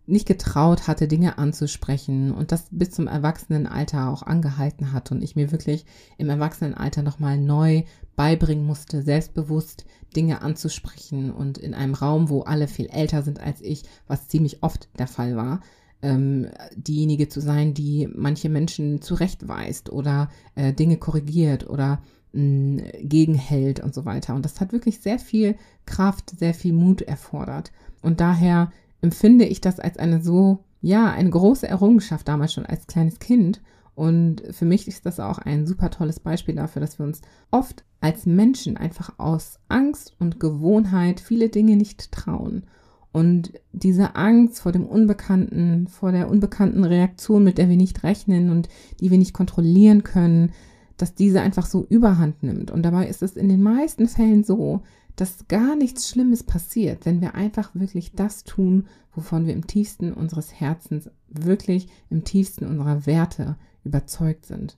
nicht 0.06 0.26
getraut 0.26 0.86
hatte, 0.86 1.08
Dinge 1.08 1.38
anzusprechen 1.38 2.32
und 2.32 2.52
das 2.52 2.66
bis 2.70 2.90
zum 2.90 3.06
Erwachsenenalter 3.06 4.08
auch 4.08 4.22
angehalten 4.22 4.92
hat 4.92 5.10
und 5.10 5.22
ich 5.22 5.34
mir 5.34 5.50
wirklich 5.50 5.86
im 6.18 6.28
Erwachsenenalter 6.28 7.02
nochmal 7.02 7.38
neu 7.38 7.84
beibringen 8.16 8.66
musste, 8.66 9.02
selbstbewusst 9.02 9.86
Dinge 10.14 10.42
anzusprechen 10.42 11.32
und 11.32 11.58
in 11.58 11.74
einem 11.74 11.94
Raum, 11.94 12.28
wo 12.28 12.42
alle 12.42 12.68
viel 12.68 12.86
älter 12.86 13.22
sind 13.22 13.40
als 13.40 13.60
ich, 13.60 13.82
was 14.06 14.28
ziemlich 14.28 14.62
oft 14.62 14.88
der 14.98 15.06
Fall 15.06 15.36
war, 15.36 15.60
ähm, 16.02 16.48
diejenige 16.76 17.28
zu 17.28 17.40
sein, 17.40 17.72
die 17.72 18.08
manche 18.14 18.50
Menschen 18.50 19.00
zurechtweist 19.00 19.90
oder 19.90 20.28
äh, 20.54 20.74
Dinge 20.74 20.98
korrigiert 20.98 21.68
oder 21.68 22.02
mh, 22.32 22.82
gegenhält 23.00 23.80
und 23.80 23.94
so 23.94 24.04
weiter. 24.04 24.34
Und 24.34 24.44
das 24.44 24.60
hat 24.60 24.72
wirklich 24.72 25.00
sehr 25.00 25.18
viel 25.18 25.56
Kraft, 25.86 26.38
sehr 26.38 26.52
viel 26.52 26.74
Mut 26.74 27.00
erfordert. 27.00 27.72
Und 28.02 28.20
daher 28.20 28.70
empfinde 29.04 29.44
ich 29.44 29.60
das 29.60 29.78
als 29.78 29.98
eine 29.98 30.22
so, 30.22 30.64
ja, 30.80 31.12
eine 31.12 31.30
große 31.30 31.68
Errungenschaft 31.68 32.26
damals 32.26 32.52
schon 32.52 32.66
als 32.66 32.86
kleines 32.86 33.18
Kind. 33.18 33.62
Und 33.94 34.42
für 34.50 34.64
mich 34.64 34.88
ist 34.88 35.06
das 35.06 35.20
auch 35.20 35.38
ein 35.38 35.66
super 35.66 35.90
tolles 35.90 36.18
Beispiel 36.18 36.56
dafür, 36.56 36.80
dass 36.80 36.98
wir 36.98 37.06
uns 37.06 37.20
oft 37.52 37.84
als 38.00 38.26
Menschen 38.26 38.76
einfach 38.76 39.18
aus 39.18 39.60
Angst 39.68 40.16
und 40.18 40.40
Gewohnheit 40.40 41.20
viele 41.20 41.48
Dinge 41.48 41.76
nicht 41.76 42.10
trauen. 42.10 42.64
Und 43.12 43.52
diese 43.72 44.16
Angst 44.16 44.60
vor 44.60 44.72
dem 44.72 44.84
Unbekannten, 44.84 45.86
vor 45.86 46.10
der 46.10 46.28
unbekannten 46.28 46.82
Reaktion, 46.82 47.44
mit 47.44 47.58
der 47.58 47.68
wir 47.68 47.76
nicht 47.76 48.02
rechnen 48.02 48.50
und 48.50 48.68
die 48.98 49.12
wir 49.12 49.18
nicht 49.18 49.34
kontrollieren 49.34 50.02
können, 50.02 50.50
dass 50.96 51.14
diese 51.14 51.40
einfach 51.40 51.66
so 51.66 51.84
überhand 51.88 52.42
nimmt. 52.42 52.72
Und 52.72 52.82
dabei 52.82 53.06
ist 53.06 53.22
es 53.22 53.36
in 53.36 53.48
den 53.48 53.62
meisten 53.62 54.08
Fällen 54.08 54.42
so, 54.42 54.82
dass 55.16 55.46
gar 55.48 55.76
nichts 55.76 56.08
Schlimmes 56.08 56.42
passiert, 56.42 57.06
wenn 57.06 57.20
wir 57.20 57.34
einfach 57.34 57.74
wirklich 57.74 58.12
das 58.12 58.44
tun, 58.44 58.86
wovon 59.14 59.46
wir 59.46 59.54
im 59.54 59.66
tiefsten 59.66 60.12
unseres 60.12 60.52
Herzens, 60.52 61.10
wirklich 61.28 61.88
im 62.10 62.24
tiefsten 62.24 62.66
unserer 62.66 63.06
Werte 63.06 63.56
überzeugt 63.84 64.46
sind. 64.46 64.76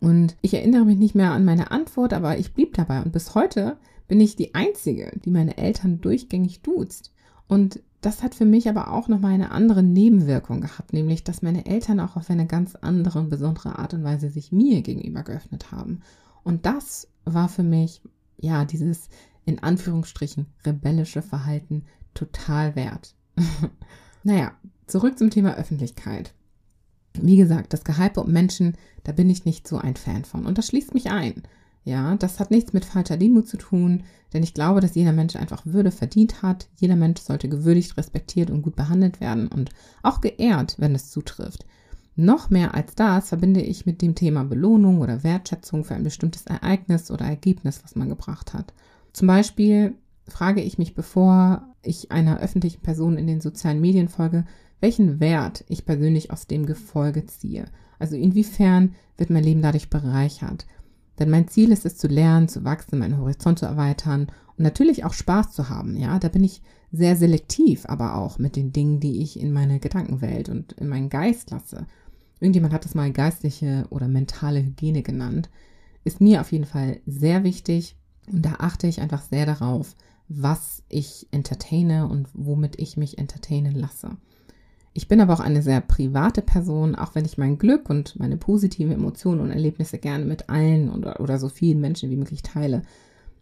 Und 0.00 0.36
ich 0.42 0.54
erinnere 0.54 0.84
mich 0.84 0.98
nicht 0.98 1.14
mehr 1.14 1.32
an 1.32 1.44
meine 1.44 1.70
Antwort, 1.70 2.12
aber 2.12 2.38
ich 2.38 2.52
blieb 2.52 2.74
dabei. 2.74 3.02
Und 3.02 3.12
bis 3.12 3.34
heute 3.34 3.76
bin 4.08 4.20
ich 4.20 4.36
die 4.36 4.54
Einzige, 4.54 5.12
die 5.24 5.30
meine 5.30 5.56
Eltern 5.56 6.00
durchgängig 6.00 6.62
duzt. 6.62 7.12
Und 7.48 7.80
das 8.00 8.22
hat 8.22 8.34
für 8.34 8.44
mich 8.44 8.68
aber 8.68 8.92
auch 8.92 9.08
nochmal 9.08 9.32
eine 9.32 9.50
andere 9.50 9.82
Nebenwirkung 9.82 10.60
gehabt, 10.60 10.92
nämlich, 10.92 11.24
dass 11.24 11.42
meine 11.42 11.66
Eltern 11.66 11.98
auch 12.00 12.16
auf 12.16 12.30
eine 12.30 12.46
ganz 12.46 12.76
andere 12.76 13.18
und 13.18 13.30
besondere 13.30 13.78
Art 13.78 13.94
und 13.94 14.04
Weise 14.04 14.30
sich 14.30 14.52
mir 14.52 14.82
gegenüber 14.82 15.22
geöffnet 15.22 15.72
haben. 15.72 16.02
Und 16.44 16.66
das 16.66 17.08
war 17.24 17.48
für 17.48 17.62
mich, 17.64 18.02
ja, 18.38 18.64
dieses 18.64 19.08
in 19.46 19.60
Anführungsstrichen 19.60 20.46
rebellische 20.66 21.22
Verhalten 21.22 21.84
total 22.12 22.76
wert. 22.76 23.14
naja, 24.22 24.52
zurück 24.86 25.18
zum 25.18 25.30
Thema 25.30 25.54
Öffentlichkeit. 25.54 26.34
Wie 27.14 27.36
gesagt, 27.36 27.72
das 27.72 27.84
Gehype 27.84 28.20
um 28.20 28.30
Menschen, 28.30 28.76
da 29.04 29.12
bin 29.12 29.30
ich 29.30 29.46
nicht 29.46 29.66
so 29.66 29.78
ein 29.78 29.96
Fan 29.96 30.24
von. 30.24 30.44
Und 30.44 30.58
das 30.58 30.66
schließt 30.66 30.92
mich 30.92 31.10
ein. 31.10 31.42
Ja, 31.84 32.16
das 32.16 32.40
hat 32.40 32.50
nichts 32.50 32.72
mit 32.72 32.84
falscher 32.84 33.16
Demut 33.16 33.46
zu 33.46 33.56
tun, 33.56 34.02
denn 34.32 34.42
ich 34.42 34.54
glaube, 34.54 34.80
dass 34.80 34.96
jeder 34.96 35.12
Mensch 35.12 35.36
einfach 35.36 35.64
Würde 35.64 35.92
verdient 35.92 36.42
hat. 36.42 36.68
Jeder 36.76 36.96
Mensch 36.96 37.20
sollte 37.20 37.48
gewürdigt, 37.48 37.96
respektiert 37.96 38.50
und 38.50 38.62
gut 38.62 38.74
behandelt 38.74 39.20
werden 39.20 39.46
und 39.46 39.70
auch 40.02 40.20
geehrt, 40.20 40.74
wenn 40.78 40.96
es 40.96 41.10
zutrifft. 41.10 41.64
Noch 42.16 42.50
mehr 42.50 42.74
als 42.74 42.94
das 42.96 43.28
verbinde 43.28 43.60
ich 43.60 43.86
mit 43.86 44.02
dem 44.02 44.14
Thema 44.14 44.42
Belohnung 44.42 45.00
oder 45.00 45.22
Wertschätzung 45.22 45.84
für 45.84 45.94
ein 45.94 46.02
bestimmtes 46.02 46.46
Ereignis 46.46 47.10
oder 47.10 47.26
Ergebnis, 47.26 47.80
was 47.84 47.94
man 47.94 48.08
gebracht 48.08 48.52
hat. 48.54 48.72
Zum 49.16 49.28
Beispiel 49.28 49.94
frage 50.28 50.60
ich 50.60 50.76
mich, 50.76 50.94
bevor 50.94 51.74
ich 51.80 52.12
einer 52.12 52.38
öffentlichen 52.38 52.82
Person 52.82 53.16
in 53.16 53.26
den 53.26 53.40
sozialen 53.40 53.80
Medien 53.80 54.10
folge, 54.10 54.44
welchen 54.82 55.20
Wert 55.20 55.64
ich 55.68 55.86
persönlich 55.86 56.30
aus 56.30 56.46
dem 56.46 56.66
Gefolge 56.66 57.24
ziehe. 57.24 57.64
Also 57.98 58.14
inwiefern 58.14 58.92
wird 59.16 59.30
mein 59.30 59.42
Leben 59.42 59.62
dadurch 59.62 59.88
bereichert. 59.88 60.66
Denn 61.18 61.30
mein 61.30 61.48
Ziel 61.48 61.72
ist 61.72 61.86
es 61.86 61.96
zu 61.96 62.08
lernen, 62.08 62.48
zu 62.48 62.62
wachsen, 62.64 62.98
meinen 62.98 63.16
Horizont 63.16 63.58
zu 63.58 63.64
erweitern 63.64 64.26
und 64.58 64.64
natürlich 64.64 65.06
auch 65.06 65.14
Spaß 65.14 65.52
zu 65.52 65.70
haben. 65.70 65.96
Ja, 65.96 66.18
da 66.18 66.28
bin 66.28 66.44
ich 66.44 66.60
sehr 66.92 67.16
selektiv, 67.16 67.86
aber 67.86 68.16
auch 68.16 68.38
mit 68.38 68.54
den 68.54 68.74
Dingen, 68.74 69.00
die 69.00 69.22
ich 69.22 69.40
in 69.40 69.50
meine 69.50 69.80
Gedankenwelt 69.80 70.50
und 70.50 70.72
in 70.74 70.88
meinen 70.88 71.08
Geist 71.08 71.50
lasse. 71.52 71.86
Irgendjemand 72.38 72.74
hat 72.74 72.84
es 72.84 72.94
mal 72.94 73.10
geistliche 73.12 73.86
oder 73.88 74.08
mentale 74.08 74.62
Hygiene 74.62 75.02
genannt. 75.02 75.48
Ist 76.04 76.20
mir 76.20 76.42
auf 76.42 76.52
jeden 76.52 76.66
Fall 76.66 77.00
sehr 77.06 77.44
wichtig 77.44 77.96
und 78.30 78.44
da 78.44 78.56
achte 78.58 78.86
ich 78.86 79.00
einfach 79.00 79.22
sehr 79.22 79.46
darauf, 79.46 79.94
was 80.28 80.82
ich 80.88 81.28
entertaine 81.30 82.08
und 82.08 82.28
womit 82.34 82.78
ich 82.80 82.96
mich 82.96 83.18
entertainen 83.18 83.74
lasse. 83.74 84.16
Ich 84.92 85.08
bin 85.08 85.20
aber 85.20 85.34
auch 85.34 85.40
eine 85.40 85.62
sehr 85.62 85.80
private 85.82 86.42
Person, 86.42 86.94
auch 86.94 87.14
wenn 87.14 87.26
ich 87.26 87.38
mein 87.38 87.58
Glück 87.58 87.90
und 87.90 88.18
meine 88.18 88.36
positiven 88.36 88.92
Emotionen 88.92 89.42
und 89.42 89.50
Erlebnisse 89.50 89.98
gerne 89.98 90.24
mit 90.24 90.48
allen 90.48 90.90
oder, 90.90 91.20
oder 91.20 91.38
so 91.38 91.48
vielen 91.48 91.80
Menschen 91.80 92.10
wie 92.10 92.16
möglich 92.16 92.42
teile. 92.42 92.82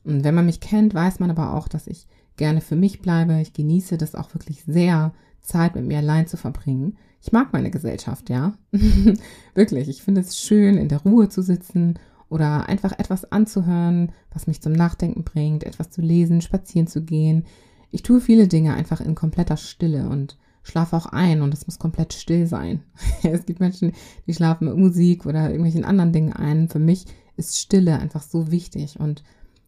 Und 0.03 0.25
wenn 0.25 0.35
man 0.35 0.47
mich 0.47 0.61
kennt, 0.61 0.95
weiß 0.95 1.21
man 1.21 1.31
aber 1.31 1.55
auch, 1.55 1.69
dass 1.69 1.87
ich 1.87 2.07
gerne 2.37 2.61
für 2.61 2.76
mich 2.76 3.00
bleibe. 3.00 3.41
Ich 3.41 3.53
genieße 3.53 3.97
das 3.97 4.14
auch 4.17 4.35
wirklich 4.35 4.64
sehr, 4.64 5.12
Zeit 5.45 5.75
mit 5.75 5.85
mir 5.85 5.99
allein 5.99 6.26
zu 6.26 6.37
verbringen. 6.37 6.97
Ich 7.23 7.33
mag 7.33 7.53
meine 7.53 7.71
Gesellschaft, 7.71 8.29
ja. 8.29 8.55
wirklich. 9.55 9.88
Ich 9.88 10.03
finde 10.03 10.23
es 10.23 10.38
schön, 10.38 10.76
in 10.76 10.88
der 10.88 11.03
Ruhe 11.03 11.29
zu 11.29 11.43
sitzen 11.43 11.99
oder 12.28 12.69
einfach 12.69 12.93
etwas 12.99 13.31
anzuhören, 13.31 14.12
was 14.33 14.47
mich 14.47 14.61
zum 14.61 14.73
Nachdenken 14.73 15.25
bringt, 15.25 15.64
etwas 15.64 15.90
zu 15.90 16.00
lesen, 16.00 16.40
spazieren 16.40 16.87
zu 16.87 17.02
gehen. 17.02 17.45
Ich 17.90 18.02
tue 18.02 18.21
viele 18.21 18.49
Dinge 18.49 18.75
einfach 18.75 19.00
in 19.00 19.14
kompletter 19.14 19.57
Stille 19.57 20.09
und 20.09 20.37
schlafe 20.62 20.97
auch 20.97 21.07
ein 21.07 21.43
und 21.43 21.54
es 21.54 21.66
muss 21.66 21.78
komplett 21.78 22.14
still 22.14 22.47
sein. 22.47 22.83
es 23.23 23.47
gibt 23.47 23.61
Menschen, 23.61 23.93
die 24.26 24.35
schlafen 24.35 24.66
mit 24.66 24.76
Musik 24.76 25.26
oder 25.26 25.45
irgendwelchen 25.50 25.85
anderen 25.85 26.12
Dingen 26.12 26.33
ein. 26.33 26.69
Für 26.69 26.78
mich 26.78 27.07
ist 27.37 27.59
Stille 27.59 27.99
einfach 27.99 28.23
so 28.23 28.50
wichtig 28.50 28.99
und 28.99 29.23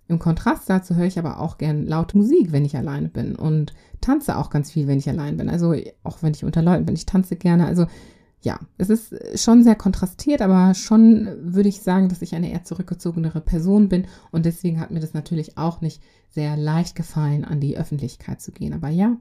im 0.09 0.19
Kontrast 0.19 0.71
dazu 0.71 0.95
höre 0.95 1.07
ich 1.07 1.19
aber 1.19 1.41
auch 1.41 1.59
gern 1.59 1.85
laute 1.85 2.17
Musik, 2.17 2.53
wenn 2.53 2.65
ich 2.65 2.77
alleine 2.77 3.09
bin 3.09 3.35
und 3.35 3.75
tanze 4.01 4.37
auch 4.37 4.51
ganz 4.51 4.71
viel, 4.71 4.87
wenn 4.87 4.99
ich 4.99 5.09
allein 5.09 5.37
bin. 5.37 5.49
Also 5.51 5.75
auch 6.05 6.23
wenn 6.23 6.33
ich 6.33 6.45
unter 6.45 6.63
Leuten 6.63 6.87
bin, 6.87 6.95
ich 6.95 7.07
tanze 7.07 7.35
gerne. 7.35 7.67
Also 7.67 7.87
ja, 8.47 8.61
es 8.79 8.91
ist 8.91 9.43
schon 9.43 9.65
sehr 9.65 9.75
kontrastiert, 9.75 10.41
aber 10.41 10.73
schon 10.75 11.29
würde 11.41 11.69
ich 11.69 11.83
sagen, 11.83 12.09
dass 12.09 12.23
ich 12.23 12.33
eine 12.37 12.53
eher 12.53 12.63
zurückgezogenere 12.63 13.41
Person 13.41 13.89
bin 13.89 14.07
und 14.31 14.47
deswegen 14.47 14.79
hat 14.79 14.93
mir 14.93 15.01
das 15.01 15.15
natürlich 15.15 15.59
auch 15.59 15.81
nicht 15.81 16.01
sehr 16.31 16.57
leicht 16.57 16.95
gefallen, 16.95 17.45
an 17.45 17.59
die 17.59 17.77
Öffentlichkeit 17.77 18.41
zu 18.41 18.53
gehen. 18.53 18.73
Aber 18.73 18.89
ja, 18.89 19.17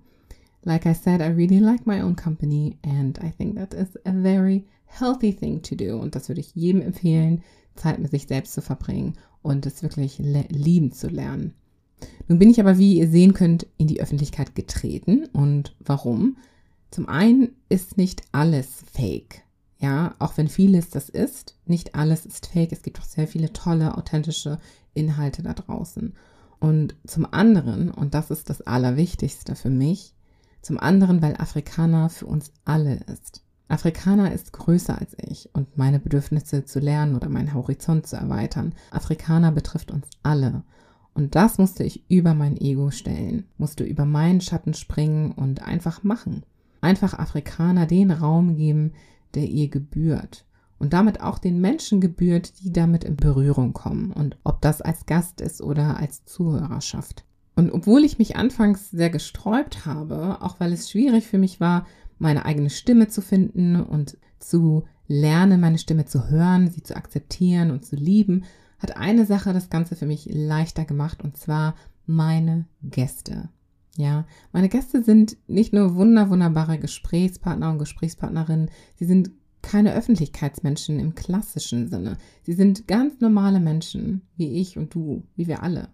Like 0.63 0.85
I 0.85 0.93
said, 0.93 1.21
I 1.21 1.25
really 1.25 1.59
like 1.59 1.85
my 1.85 2.01
own 2.01 2.15
company 2.15 2.77
and 2.83 3.19
I 3.19 3.31
think 3.31 3.55
that 3.55 3.73
is 3.73 3.97
a 4.03 4.11
very 4.11 4.65
healthy 4.85 5.33
thing 5.33 5.61
to 5.63 5.75
do. 5.75 5.99
Und 5.99 6.15
das 6.15 6.27
würde 6.27 6.41
ich 6.41 6.55
jedem 6.55 6.81
empfehlen, 6.81 7.43
Zeit 7.75 7.99
mit 7.99 8.11
sich 8.11 8.27
selbst 8.27 8.53
zu 8.53 8.61
verbringen 8.61 9.13
und 9.41 9.65
es 9.65 9.81
wirklich 9.81 10.19
lieben 10.19 10.91
zu 10.91 11.07
lernen. 11.07 11.53
Nun 12.27 12.39
bin 12.39 12.49
ich 12.49 12.59
aber, 12.59 12.77
wie 12.77 12.97
ihr 12.97 13.07
sehen 13.07 13.33
könnt, 13.33 13.67
in 13.77 13.87
die 13.87 14.01
Öffentlichkeit 14.01 14.55
getreten. 14.55 15.25
Und 15.33 15.75
warum? 15.79 16.37
Zum 16.91 17.09
einen 17.09 17.49
ist 17.69 17.97
nicht 17.97 18.23
alles 18.31 18.83
fake. 18.91 19.43
Ja, 19.79 20.15
auch 20.19 20.37
wenn 20.37 20.47
vieles 20.47 20.89
das 20.89 21.09
ist, 21.09 21.57
nicht 21.65 21.95
alles 21.95 22.25
ist 22.25 22.47
fake. 22.47 22.71
Es 22.71 22.81
gibt 22.81 22.99
auch 22.99 23.05
sehr 23.05 23.27
viele 23.27 23.51
tolle, 23.53 23.97
authentische 23.97 24.59
Inhalte 24.93 25.43
da 25.43 25.53
draußen. 25.53 26.13
Und 26.59 26.95
zum 27.05 27.31
anderen, 27.31 27.91
und 27.91 28.13
das 28.13 28.31
ist 28.31 28.49
das 28.49 28.61
Allerwichtigste 28.61 29.55
für 29.55 29.69
mich, 29.69 30.13
zum 30.61 30.79
anderen, 30.79 31.21
weil 31.21 31.35
Afrikaner 31.35 32.09
für 32.09 32.25
uns 32.25 32.51
alle 32.63 32.95
ist. 32.95 33.43
Afrikaner 33.67 34.31
ist 34.31 34.53
größer 34.53 34.97
als 34.97 35.15
ich 35.17 35.49
und 35.53 35.77
meine 35.77 35.99
Bedürfnisse 35.99 36.65
zu 36.65 36.79
lernen 36.79 37.15
oder 37.15 37.29
meinen 37.29 37.53
Horizont 37.53 38.07
zu 38.07 38.15
erweitern. 38.15 38.73
Afrikaner 38.91 39.51
betrifft 39.51 39.91
uns 39.91 40.07
alle. 40.23 40.63
Und 41.13 41.35
das 41.35 41.57
musste 41.57 41.83
ich 41.83 42.09
über 42.09 42.33
mein 42.33 42.57
Ego 42.57 42.91
stellen, 42.91 43.45
musste 43.57 43.83
über 43.83 44.05
meinen 44.05 44.41
Schatten 44.41 44.73
springen 44.73 45.31
und 45.31 45.61
einfach 45.63 46.03
machen. 46.03 46.43
Einfach 46.85 47.17
Afrikaner 47.17 47.87
den 47.87 48.11
Raum 48.11 48.57
geben, 48.57 48.93
der 49.33 49.45
ihr 49.45 49.69
gebührt. 49.69 50.45
Und 50.77 50.93
damit 50.93 51.19
auch 51.19 51.39
den 51.39 51.59
Menschen 51.59 51.99
gebührt, 51.99 52.61
die 52.61 52.71
damit 52.71 53.03
in 53.03 53.15
Berührung 53.15 53.73
kommen. 53.73 54.11
Und 54.11 54.37
ob 54.43 54.61
das 54.61 54.83
als 54.83 55.07
Gast 55.07 55.41
ist 55.41 55.63
oder 55.63 55.97
als 55.97 56.25
Zuhörerschaft. 56.25 57.25
Und 57.55 57.71
obwohl 57.71 58.03
ich 58.03 58.19
mich 58.19 58.35
anfangs 58.35 58.91
sehr 58.91 59.09
gesträubt 59.09 59.87
habe, 59.87 60.43
auch 60.43 60.59
weil 60.59 60.73
es 60.73 60.91
schwierig 60.91 61.25
für 61.25 61.39
mich 61.39 61.59
war, 61.59 61.87
meine 62.19 62.45
eigene 62.45 62.69
Stimme 62.69 63.07
zu 63.07 63.23
finden 63.23 63.81
und 63.81 64.19
zu 64.37 64.83
lernen, 65.07 65.61
meine 65.61 65.79
Stimme 65.79 66.05
zu 66.05 66.29
hören, 66.29 66.69
sie 66.69 66.83
zu 66.83 66.95
akzeptieren 66.95 67.71
und 67.71 67.83
zu 67.83 67.95
lieben, 67.95 68.43
hat 68.77 68.95
eine 68.95 69.25
Sache 69.25 69.53
das 69.53 69.71
Ganze 69.71 69.95
für 69.95 70.05
mich 70.05 70.29
leichter 70.31 70.85
gemacht 70.85 71.23
und 71.23 71.35
zwar 71.35 71.73
meine 72.05 72.65
Gäste. 72.83 73.49
Ja, 73.97 74.25
meine 74.51 74.69
Gäste 74.69 75.03
sind 75.03 75.37
nicht 75.47 75.73
nur 75.73 75.95
wunder, 75.95 76.29
wunderbare 76.29 76.77
Gesprächspartner 76.77 77.71
und 77.71 77.79
Gesprächspartnerinnen, 77.79 78.69
sie 78.97 79.05
sind 79.05 79.31
keine 79.61 79.93
Öffentlichkeitsmenschen 79.93 80.99
im 80.99 81.15
klassischen 81.15 81.87
Sinne. 81.87 82.17
Sie 82.43 82.53
sind 82.53 82.87
ganz 82.87 83.19
normale 83.19 83.59
Menschen, 83.59 84.21
wie 84.37 84.59
ich 84.59 84.77
und 84.77 84.93
du, 84.93 85.23
wie 85.35 85.47
wir 85.47 85.63
alle. 85.63 85.89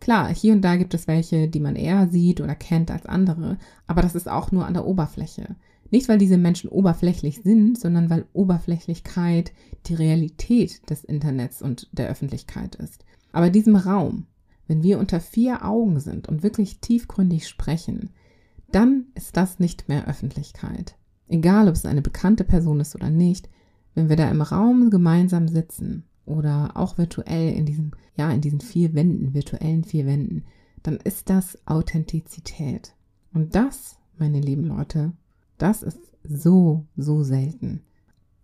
Klar, 0.00 0.34
hier 0.34 0.52
und 0.52 0.62
da 0.62 0.76
gibt 0.76 0.92
es 0.92 1.06
welche, 1.06 1.48
die 1.48 1.60
man 1.60 1.76
eher 1.76 2.08
sieht 2.08 2.40
oder 2.40 2.54
kennt 2.54 2.90
als 2.90 3.06
andere, 3.06 3.58
aber 3.86 4.02
das 4.02 4.14
ist 4.14 4.28
auch 4.28 4.50
nur 4.50 4.66
an 4.66 4.74
der 4.74 4.86
Oberfläche. 4.86 5.56
Nicht, 5.90 6.08
weil 6.08 6.18
diese 6.18 6.36
Menschen 6.36 6.68
oberflächlich 6.68 7.42
sind, 7.42 7.78
sondern 7.78 8.10
weil 8.10 8.26
Oberflächlichkeit 8.32 9.52
die 9.86 9.94
Realität 9.94 10.90
des 10.90 11.04
Internets 11.04 11.62
und 11.62 11.88
der 11.92 12.08
Öffentlichkeit 12.08 12.74
ist. 12.74 13.04
Aber 13.32 13.50
diesem 13.50 13.76
Raum, 13.76 14.26
wenn 14.66 14.82
wir 14.82 14.98
unter 14.98 15.20
vier 15.20 15.64
Augen 15.64 16.00
sind 16.00 16.28
und 16.28 16.42
wirklich 16.42 16.80
tiefgründig 16.80 17.48
sprechen, 17.48 18.10
dann 18.72 19.06
ist 19.14 19.36
das 19.36 19.58
nicht 19.58 19.88
mehr 19.88 20.08
Öffentlichkeit. 20.08 20.96
Egal, 21.28 21.68
ob 21.68 21.74
es 21.74 21.86
eine 21.86 22.02
bekannte 22.02 22.44
Person 22.44 22.80
ist 22.80 22.94
oder 22.94 23.10
nicht, 23.10 23.48
wenn 23.94 24.08
wir 24.08 24.16
da 24.16 24.30
im 24.30 24.42
Raum 24.42 24.90
gemeinsam 24.90 25.48
sitzen 25.48 26.04
oder 26.24 26.72
auch 26.74 26.98
virtuell 26.98 27.54
in 27.54 27.66
diesem, 27.66 27.92
ja, 28.16 28.30
in 28.30 28.40
diesen 28.40 28.60
vier 28.60 28.94
Wänden, 28.94 29.34
virtuellen 29.34 29.84
vier 29.84 30.06
Wänden, 30.06 30.44
dann 30.82 30.96
ist 30.96 31.30
das 31.30 31.58
Authentizität. 31.66 32.94
Und 33.32 33.54
das, 33.54 33.98
meine 34.18 34.40
lieben 34.40 34.64
Leute, 34.64 35.12
das 35.58 35.82
ist 35.82 36.00
so, 36.22 36.86
so 36.96 37.22
selten. 37.22 37.82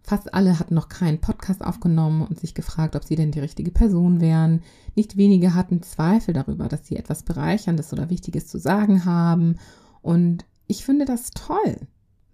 Fast 0.03 0.35
alle 0.35 0.59
hatten 0.59 0.75
noch 0.75 0.89
keinen 0.89 1.21
Podcast 1.21 1.65
aufgenommen 1.65 2.27
und 2.27 2.41
sich 2.41 2.55
gefragt, 2.55 2.97
ob 2.97 3.05
sie 3.05 3.15
denn 3.15 3.31
die 3.31 3.41
richtige 3.41 3.71
Person 3.71 4.21
wären. 4.21 4.63
Nicht 4.97 5.17
wenige 5.17 5.55
hatten 5.55 5.83
Zweifel 5.83 6.35
darüber, 6.35 6.69
dass 6.69 6.87
sie 6.87 6.97
etwas 6.97 7.23
Bereicherndes 7.23 7.93
oder 7.93 8.11
Wichtiges 8.11 8.49
zu 8.49 8.59
sagen 8.59 9.05
haben. 9.05 9.57
Und 10.03 10.45
ich 10.67 10.85
finde 10.85 11.05
das 11.05 11.31
toll. 11.31 11.77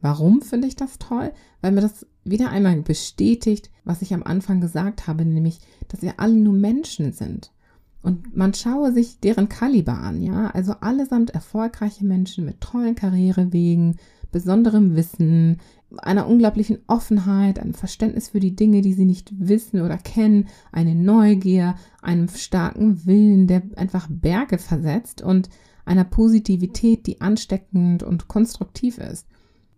Warum 0.00 0.42
finde 0.42 0.68
ich 0.68 0.76
das 0.76 0.98
toll? 0.98 1.32
Weil 1.60 1.72
mir 1.72 1.80
das 1.80 2.06
wieder 2.24 2.50
einmal 2.50 2.80
bestätigt, 2.82 3.70
was 3.84 4.00
ich 4.00 4.14
am 4.14 4.22
Anfang 4.22 4.60
gesagt 4.60 5.06
habe, 5.06 5.24
nämlich, 5.24 5.60
dass 5.88 6.02
wir 6.02 6.20
alle 6.20 6.34
nur 6.34 6.54
Menschen 6.54 7.12
sind. 7.12 7.52
Und 8.00 8.36
man 8.36 8.54
schaue 8.54 8.92
sich 8.92 9.18
deren 9.20 9.48
Kaliber 9.48 9.98
an, 9.98 10.22
ja. 10.22 10.50
Also 10.52 10.72
allesamt 10.80 11.30
erfolgreiche 11.30 12.04
Menschen 12.04 12.44
mit 12.44 12.60
tollen 12.60 12.94
Karrierewegen, 12.94 13.96
besonderem 14.30 14.94
Wissen, 14.94 15.58
einer 15.96 16.26
unglaublichen 16.26 16.78
Offenheit, 16.86 17.58
einem 17.58 17.74
Verständnis 17.74 18.30
für 18.30 18.40
die 18.40 18.54
Dinge, 18.54 18.82
die 18.82 18.92
sie 18.92 19.06
nicht 19.06 19.32
wissen 19.38 19.80
oder 19.80 19.96
kennen, 19.96 20.48
eine 20.70 20.94
Neugier, 20.94 21.76
einem 22.02 22.28
starken 22.28 23.06
Willen, 23.06 23.46
der 23.46 23.62
einfach 23.76 24.06
Berge 24.10 24.58
versetzt 24.58 25.22
und 25.22 25.48
einer 25.86 26.04
Positivität, 26.04 27.06
die 27.06 27.20
ansteckend 27.20 28.02
und 28.02 28.28
konstruktiv 28.28 28.98
ist. 28.98 29.26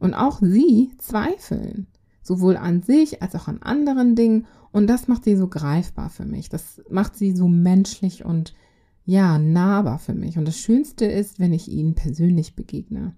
Und 0.00 0.14
auch 0.14 0.40
sie 0.40 0.90
zweifeln, 0.98 1.86
sowohl 2.22 2.56
an 2.56 2.82
sich 2.82 3.22
als 3.22 3.36
auch 3.36 3.46
an 3.46 3.62
anderen 3.62 4.16
Dingen. 4.16 4.46
Und 4.72 4.88
das 4.88 5.06
macht 5.06 5.24
sie 5.24 5.36
so 5.36 5.46
greifbar 5.46 6.10
für 6.10 6.24
mich. 6.24 6.48
Das 6.48 6.82
macht 6.90 7.16
sie 7.16 7.36
so 7.36 7.46
menschlich 7.46 8.24
und 8.24 8.54
ja, 9.04 9.38
nahbar 9.38 9.98
für 9.98 10.14
mich. 10.14 10.38
Und 10.38 10.46
das 10.46 10.58
Schönste 10.58 11.04
ist, 11.04 11.38
wenn 11.38 11.52
ich 11.52 11.68
ihnen 11.68 11.94
persönlich 11.94 12.56
begegne. 12.56 13.14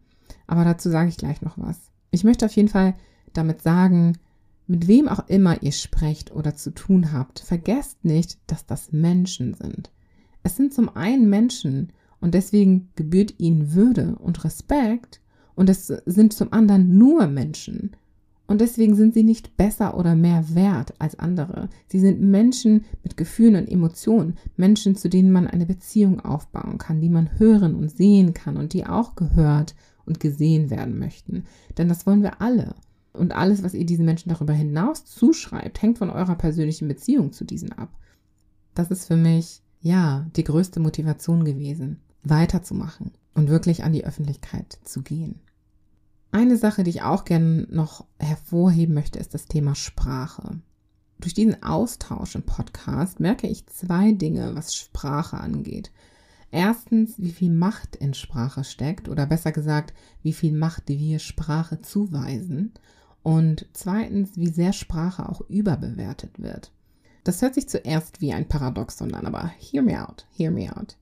Aber 0.46 0.64
dazu 0.64 0.90
sage 0.90 1.08
ich 1.08 1.16
gleich 1.16 1.40
noch 1.40 1.58
was. 1.58 1.91
Ich 2.12 2.24
möchte 2.24 2.44
auf 2.44 2.54
jeden 2.54 2.68
Fall 2.68 2.94
damit 3.32 3.62
sagen, 3.62 4.18
mit 4.66 4.86
wem 4.86 5.08
auch 5.08 5.28
immer 5.28 5.62
ihr 5.62 5.72
sprecht 5.72 6.30
oder 6.32 6.54
zu 6.54 6.70
tun 6.70 7.12
habt, 7.12 7.40
vergesst 7.40 8.04
nicht, 8.04 8.38
dass 8.46 8.66
das 8.66 8.92
Menschen 8.92 9.54
sind. 9.54 9.90
Es 10.42 10.56
sind 10.56 10.74
zum 10.74 10.94
einen 10.94 11.28
Menschen 11.28 11.92
und 12.20 12.34
deswegen 12.34 12.90
gebührt 12.94 13.34
ihnen 13.38 13.72
Würde 13.74 14.16
und 14.20 14.44
Respekt 14.44 15.20
und 15.54 15.70
es 15.70 15.86
sind 15.86 16.34
zum 16.34 16.52
anderen 16.52 16.96
nur 16.96 17.26
Menschen. 17.26 17.96
Und 18.46 18.60
deswegen 18.60 18.94
sind 18.94 19.14
sie 19.14 19.22
nicht 19.22 19.56
besser 19.56 19.96
oder 19.96 20.14
mehr 20.14 20.54
wert 20.54 20.92
als 20.98 21.18
andere. 21.18 21.70
Sie 21.88 22.00
sind 22.00 22.20
Menschen 22.20 22.84
mit 23.02 23.16
Gefühlen 23.16 23.56
und 23.56 23.70
Emotionen, 23.70 24.36
Menschen, 24.56 24.94
zu 24.96 25.08
denen 25.08 25.32
man 25.32 25.46
eine 25.46 25.64
Beziehung 25.64 26.20
aufbauen 26.20 26.76
kann, 26.76 27.00
die 27.00 27.08
man 27.08 27.38
hören 27.38 27.74
und 27.74 27.90
sehen 27.90 28.34
kann 28.34 28.58
und 28.58 28.74
die 28.74 28.84
auch 28.84 29.16
gehört 29.16 29.74
und 30.06 30.20
gesehen 30.20 30.70
werden 30.70 30.98
möchten. 30.98 31.44
Denn 31.78 31.88
das 31.88 32.06
wollen 32.06 32.22
wir 32.22 32.40
alle. 32.40 32.74
Und 33.12 33.34
alles, 33.34 33.62
was 33.62 33.74
ihr 33.74 33.84
diesen 33.84 34.06
Menschen 34.06 34.30
darüber 34.30 34.52
hinaus 34.52 35.04
zuschreibt, 35.04 35.82
hängt 35.82 35.98
von 35.98 36.10
eurer 36.10 36.34
persönlichen 36.34 36.88
Beziehung 36.88 37.32
zu 37.32 37.44
diesen 37.44 37.72
ab. 37.72 37.90
Das 38.74 38.90
ist 38.90 39.06
für 39.06 39.16
mich, 39.16 39.62
ja, 39.80 40.26
die 40.36 40.44
größte 40.44 40.80
Motivation 40.80 41.44
gewesen, 41.44 42.00
weiterzumachen 42.22 43.12
und 43.34 43.48
wirklich 43.48 43.84
an 43.84 43.92
die 43.92 44.04
Öffentlichkeit 44.04 44.78
zu 44.84 45.02
gehen. 45.02 45.40
Eine 46.30 46.56
Sache, 46.56 46.82
die 46.82 46.90
ich 46.90 47.02
auch 47.02 47.26
gerne 47.26 47.66
noch 47.70 48.06
hervorheben 48.18 48.94
möchte, 48.94 49.18
ist 49.18 49.34
das 49.34 49.46
Thema 49.46 49.74
Sprache. 49.74 50.60
Durch 51.18 51.34
diesen 51.34 51.62
Austausch 51.62 52.34
im 52.34 52.42
Podcast 52.42 53.20
merke 53.20 53.46
ich 53.46 53.66
zwei 53.66 54.12
Dinge, 54.12 54.54
was 54.54 54.74
Sprache 54.74 55.36
angeht. 55.36 55.92
Erstens, 56.52 57.14
wie 57.16 57.32
viel 57.32 57.50
Macht 57.50 57.96
in 57.96 58.12
Sprache 58.12 58.62
steckt 58.62 59.08
oder 59.08 59.24
besser 59.24 59.52
gesagt, 59.52 59.94
wie 60.22 60.34
viel 60.34 60.52
Macht 60.52 60.88
wir 60.88 61.18
Sprache 61.18 61.80
zuweisen. 61.80 62.72
Und 63.22 63.66
zweitens, 63.72 64.36
wie 64.36 64.50
sehr 64.50 64.74
Sprache 64.74 65.28
auch 65.28 65.40
überbewertet 65.48 66.42
wird. 66.42 66.70
Das 67.24 67.40
hört 67.40 67.54
sich 67.54 67.68
zuerst 67.68 68.20
wie 68.20 68.34
ein 68.34 68.48
Paradoxon 68.48 69.14
an, 69.14 69.26
aber 69.26 69.50
hear 69.58 69.82
me 69.82 70.06
out, 70.06 70.26
hear 70.30 70.50
me 70.50 70.74
out. 70.76 70.96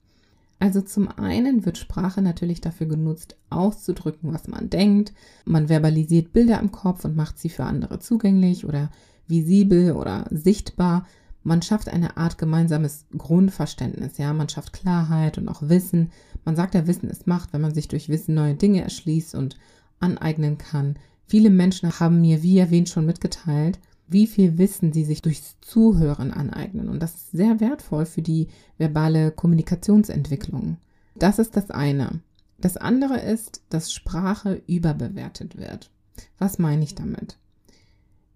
Also 0.61 0.83
zum 0.83 1.09
einen 1.09 1.65
wird 1.65 1.79
Sprache 1.79 2.23
natürlich 2.23 2.61
dafür 2.61 2.87
genutzt, 2.87 3.37
auszudrücken, 3.49 4.33
was 4.33 4.47
man 4.47 4.71
denkt. 4.71 5.13
Man 5.45 5.69
verbalisiert 5.69 6.33
Bilder 6.33 6.61
im 6.61 6.71
Kopf 6.71 7.05
und 7.05 7.17
macht 7.17 7.39
sie 7.41 7.49
für 7.49 7.65
andere 7.65 7.99
zugänglich 7.99 8.67
oder 8.67 8.91
visibel 9.27 9.93
oder 9.93 10.27
sichtbar. 10.31 11.07
Man 11.43 11.63
schafft 11.63 11.89
eine 11.89 12.17
Art 12.17 12.37
gemeinsames 12.39 13.07
Grundverständnis, 13.17 14.19
ja, 14.19 14.33
man 14.33 14.49
schafft 14.49 14.73
Klarheit 14.73 15.39
und 15.39 15.49
auch 15.49 15.63
Wissen. 15.63 16.13
Man 16.45 16.57
sagt 16.57 16.75
ja, 16.75 16.87
Wissen 16.87 17.09
ist 17.09 17.27
Macht, 17.27 17.53
wenn 17.53 17.63
man 17.63 17.75
sich 17.75 17.89
durch 17.89 18.09
Wissen 18.09 18.35
neue 18.35 18.55
Dinge 18.55 18.83
erschließt 18.83 19.35
und 19.35 19.57
aneignen 20.01 20.59
kann. 20.59 20.97
Viele 21.27 21.51
Menschen 21.51 21.99
haben 21.99 22.21
mir, 22.21 22.43
wie 22.43 22.59
erwähnt, 22.59 22.89
schon 22.89 23.07
mitgeteilt, 23.07 23.79
wie 24.09 24.27
viel 24.27 24.59
Wissen 24.59 24.93
sie 24.93 25.05
sich 25.05 25.23
durchs 25.23 25.57
Zuhören 25.61 26.33
aneignen. 26.33 26.89
Und 26.89 27.01
das 27.01 27.15
ist 27.15 27.31
sehr 27.31 27.61
wertvoll 27.61 28.05
für 28.05 28.23
die 28.23 28.49
verbale 28.77 29.31
Kommunikationsentwicklung. 29.31 30.79
Das 31.15 31.39
ist 31.39 31.57
das 31.57 31.71
eine. 31.71 32.21
Das 32.59 32.77
andere 32.77 33.21
ist, 33.21 33.63
dass 33.69 33.93
Sprache 33.93 34.63
überbewertet 34.67 35.57
wird. 35.57 35.91
Was 36.39 36.59
meine 36.59 36.83
ich 36.83 36.95
damit? 36.95 37.39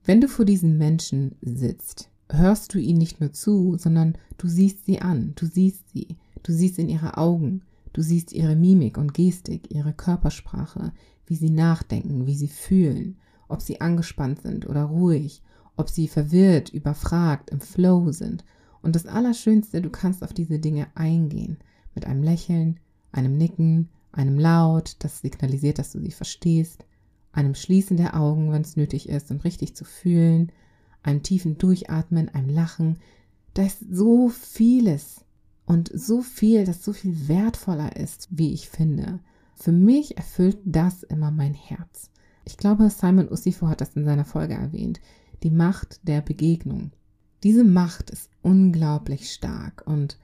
Wenn 0.04 0.20
du 0.20 0.28
vor 0.28 0.44
diesen 0.44 0.78
Menschen 0.78 1.34
sitzt, 1.42 2.10
hörst 2.30 2.74
du 2.74 2.78
ihnen 2.78 2.98
nicht 2.98 3.20
nur 3.20 3.32
zu, 3.32 3.76
sondern 3.76 4.16
du 4.38 4.48
siehst 4.48 4.86
sie 4.86 5.00
an, 5.00 5.32
du 5.36 5.46
siehst 5.46 5.90
sie, 5.90 6.16
du 6.42 6.52
siehst 6.52 6.78
in 6.78 6.88
ihre 6.88 7.16
Augen, 7.16 7.62
du 7.92 8.02
siehst 8.02 8.32
ihre 8.32 8.56
Mimik 8.56 8.98
und 8.98 9.14
Gestik, 9.14 9.70
ihre 9.70 9.92
Körpersprache, 9.92 10.92
wie 11.26 11.36
sie 11.36 11.50
nachdenken, 11.50 12.26
wie 12.26 12.34
sie 12.34 12.48
fühlen, 12.48 13.16
ob 13.48 13.62
sie 13.62 13.80
angespannt 13.80 14.42
sind 14.42 14.66
oder 14.66 14.84
ruhig, 14.84 15.42
ob 15.76 15.88
sie 15.88 16.08
verwirrt, 16.08 16.70
überfragt, 16.70 17.50
im 17.50 17.60
Flow 17.60 18.12
sind. 18.12 18.44
Und 18.82 18.96
das 18.96 19.06
Allerschönste, 19.06 19.80
du 19.80 19.90
kannst 19.90 20.22
auf 20.22 20.32
diese 20.32 20.58
Dinge 20.58 20.88
eingehen. 20.94 21.58
Mit 21.94 22.06
einem 22.06 22.22
Lächeln, 22.22 22.80
einem 23.12 23.36
Nicken, 23.36 23.88
einem 24.12 24.38
Laut, 24.38 24.96
das 25.00 25.20
signalisiert, 25.20 25.78
dass 25.78 25.92
du 25.92 26.00
sie 26.00 26.10
verstehst, 26.10 26.84
einem 27.32 27.54
Schließen 27.54 27.96
der 27.96 28.18
Augen, 28.18 28.52
wenn 28.52 28.62
es 28.62 28.76
nötig 28.76 29.08
ist, 29.08 29.30
um 29.30 29.38
richtig 29.38 29.74
zu 29.74 29.84
fühlen, 29.84 30.52
einem 31.04 31.22
tiefen 31.22 31.58
Durchatmen, 31.58 32.28
einem 32.28 32.48
Lachen. 32.48 32.98
Da 33.54 33.64
ist 33.64 33.84
so 33.88 34.28
vieles 34.28 35.24
und 35.66 35.90
so 35.94 36.22
viel, 36.22 36.64
das 36.64 36.84
so 36.84 36.92
viel 36.92 37.28
wertvoller 37.28 37.96
ist, 37.96 38.28
wie 38.30 38.52
ich 38.52 38.68
finde. 38.68 39.20
Für 39.54 39.72
mich 39.72 40.16
erfüllt 40.16 40.58
das 40.64 41.04
immer 41.04 41.30
mein 41.30 41.54
Herz. 41.54 42.10
Ich 42.44 42.56
glaube, 42.56 42.90
Simon 42.90 43.30
Ussifo 43.30 43.68
hat 43.68 43.80
das 43.80 43.96
in 43.96 44.04
seiner 44.04 44.24
Folge 44.24 44.54
erwähnt 44.54 45.00
die 45.44 45.50
Macht 45.50 46.00
der 46.08 46.22
Begegnung. 46.22 46.90
Diese 47.42 47.64
Macht 47.64 48.10
ist 48.10 48.30
unglaublich 48.42 49.30
stark 49.30 49.84
und 49.86 50.18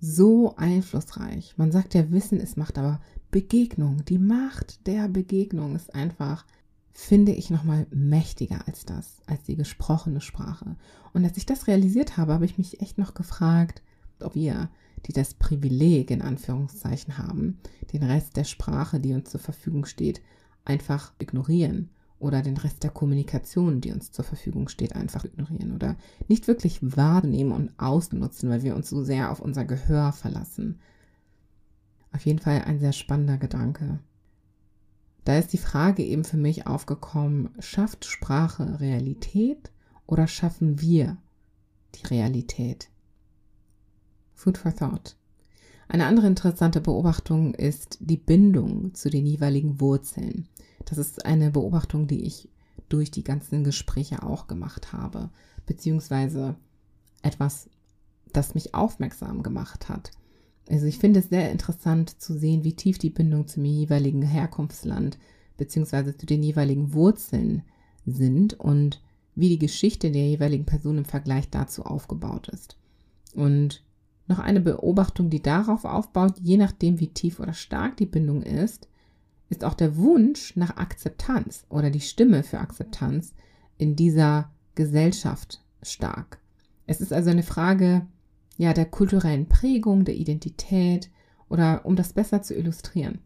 so 0.00 0.56
einflussreich. 0.56 1.54
Man 1.58 1.70
sagt 1.70 1.94
ja, 1.94 2.10
Wissen 2.10 2.40
ist 2.40 2.56
Macht, 2.56 2.78
aber 2.78 3.00
Begegnung, 3.30 4.04
die 4.06 4.18
Macht 4.18 4.86
der 4.86 5.08
Begegnung 5.08 5.76
ist 5.76 5.94
einfach, 5.94 6.46
finde 6.92 7.32
ich, 7.32 7.50
nochmal 7.50 7.86
mächtiger 7.90 8.66
als 8.66 8.84
das, 8.84 9.22
als 9.26 9.42
die 9.44 9.56
gesprochene 9.56 10.20
Sprache. 10.20 10.76
Und 11.12 11.24
als 11.24 11.36
ich 11.36 11.46
das 11.46 11.66
realisiert 11.66 12.16
habe, 12.16 12.34
habe 12.34 12.44
ich 12.44 12.58
mich 12.58 12.80
echt 12.80 12.98
noch 12.98 13.14
gefragt, 13.14 13.82
ob 14.20 14.34
wir, 14.34 14.68
die 15.06 15.12
das 15.12 15.34
Privileg 15.34 16.10
in 16.10 16.22
Anführungszeichen 16.22 17.18
haben, 17.18 17.58
den 17.92 18.02
Rest 18.02 18.36
der 18.36 18.44
Sprache, 18.44 19.00
die 19.00 19.14
uns 19.14 19.30
zur 19.30 19.40
Verfügung 19.40 19.84
steht, 19.84 20.20
einfach 20.64 21.12
ignorieren 21.18 21.88
oder 22.18 22.40
den 22.40 22.56
Rest 22.56 22.84
der 22.84 22.90
Kommunikation, 22.90 23.80
die 23.80 23.90
uns 23.90 24.12
zur 24.12 24.24
Verfügung 24.24 24.68
steht, 24.68 24.94
einfach 24.94 25.24
ignorieren 25.24 25.74
oder 25.74 25.96
nicht 26.28 26.46
wirklich 26.46 26.78
wahrnehmen 26.96 27.50
und 27.50 27.72
ausnutzen, 27.78 28.48
weil 28.48 28.62
wir 28.62 28.76
uns 28.76 28.88
so 28.88 29.02
sehr 29.02 29.32
auf 29.32 29.40
unser 29.40 29.64
Gehör 29.64 30.12
verlassen. 30.12 30.78
Auf 32.12 32.24
jeden 32.24 32.38
Fall 32.38 32.62
ein 32.62 32.78
sehr 32.78 32.92
spannender 32.92 33.38
Gedanke. 33.38 33.98
Da 35.24 35.38
ist 35.38 35.52
die 35.52 35.58
Frage 35.58 36.02
eben 36.02 36.24
für 36.24 36.36
mich 36.36 36.66
aufgekommen, 36.66 37.50
schafft 37.60 38.04
Sprache 38.04 38.80
Realität 38.80 39.70
oder 40.06 40.26
schaffen 40.26 40.80
wir 40.80 41.16
die 41.94 42.06
Realität? 42.06 42.88
Food 44.34 44.58
for 44.58 44.74
Thought. 44.74 45.16
Eine 45.88 46.06
andere 46.06 46.26
interessante 46.26 46.80
Beobachtung 46.80 47.54
ist 47.54 47.98
die 48.00 48.16
Bindung 48.16 48.94
zu 48.94 49.10
den 49.10 49.26
jeweiligen 49.26 49.80
Wurzeln. 49.80 50.48
Das 50.84 50.98
ist 50.98 51.24
eine 51.26 51.50
Beobachtung, 51.50 52.06
die 52.06 52.24
ich 52.24 52.48
durch 52.88 53.10
die 53.10 53.24
ganzen 53.24 53.62
Gespräche 53.62 54.22
auch 54.22 54.46
gemacht 54.46 54.92
habe, 54.92 55.30
beziehungsweise 55.66 56.56
etwas, 57.22 57.70
das 58.32 58.54
mich 58.54 58.74
aufmerksam 58.74 59.42
gemacht 59.42 59.88
hat. 59.88 60.10
Also 60.68 60.86
ich 60.86 60.98
finde 60.98 61.20
es 61.20 61.28
sehr 61.28 61.50
interessant 61.50 62.20
zu 62.20 62.38
sehen, 62.38 62.64
wie 62.64 62.74
tief 62.74 62.98
die 62.98 63.10
Bindung 63.10 63.48
zum 63.48 63.64
jeweiligen 63.64 64.22
Herkunftsland 64.22 65.18
beziehungsweise 65.56 66.16
zu 66.16 66.26
den 66.26 66.42
jeweiligen 66.42 66.92
Wurzeln 66.92 67.62
sind 68.06 68.58
und 68.58 69.00
wie 69.34 69.48
die 69.48 69.58
Geschichte 69.58 70.10
der 70.10 70.26
jeweiligen 70.26 70.64
Person 70.64 70.98
im 70.98 71.04
Vergleich 71.04 71.48
dazu 71.50 71.84
aufgebaut 71.84 72.48
ist. 72.48 72.76
Und 73.34 73.82
noch 74.28 74.38
eine 74.38 74.60
Beobachtung, 74.60 75.30
die 75.30 75.42
darauf 75.42 75.84
aufbaut, 75.84 76.34
je 76.40 76.56
nachdem, 76.56 77.00
wie 77.00 77.08
tief 77.08 77.40
oder 77.40 77.54
stark 77.54 77.96
die 77.96 78.06
Bindung 78.06 78.42
ist, 78.42 78.88
ist 79.48 79.64
auch 79.64 79.74
der 79.74 79.96
Wunsch 79.96 80.56
nach 80.56 80.76
Akzeptanz 80.76 81.64
oder 81.68 81.90
die 81.90 82.00
Stimme 82.00 82.42
für 82.42 82.58
Akzeptanz 82.58 83.34
in 83.78 83.96
dieser 83.96 84.50
Gesellschaft 84.74 85.62
stark. 85.82 86.38
Es 86.86 87.00
ist 87.00 87.12
also 87.12 87.30
eine 87.30 87.42
Frage 87.42 88.06
ja 88.56 88.72
der 88.72 88.86
kulturellen 88.86 89.48
Prägung, 89.48 90.04
der 90.04 90.16
Identität 90.16 91.10
oder 91.48 91.84
um 91.84 91.96
das 91.96 92.12
besser 92.12 92.42
zu 92.42 92.54
illustrieren. 92.54 93.18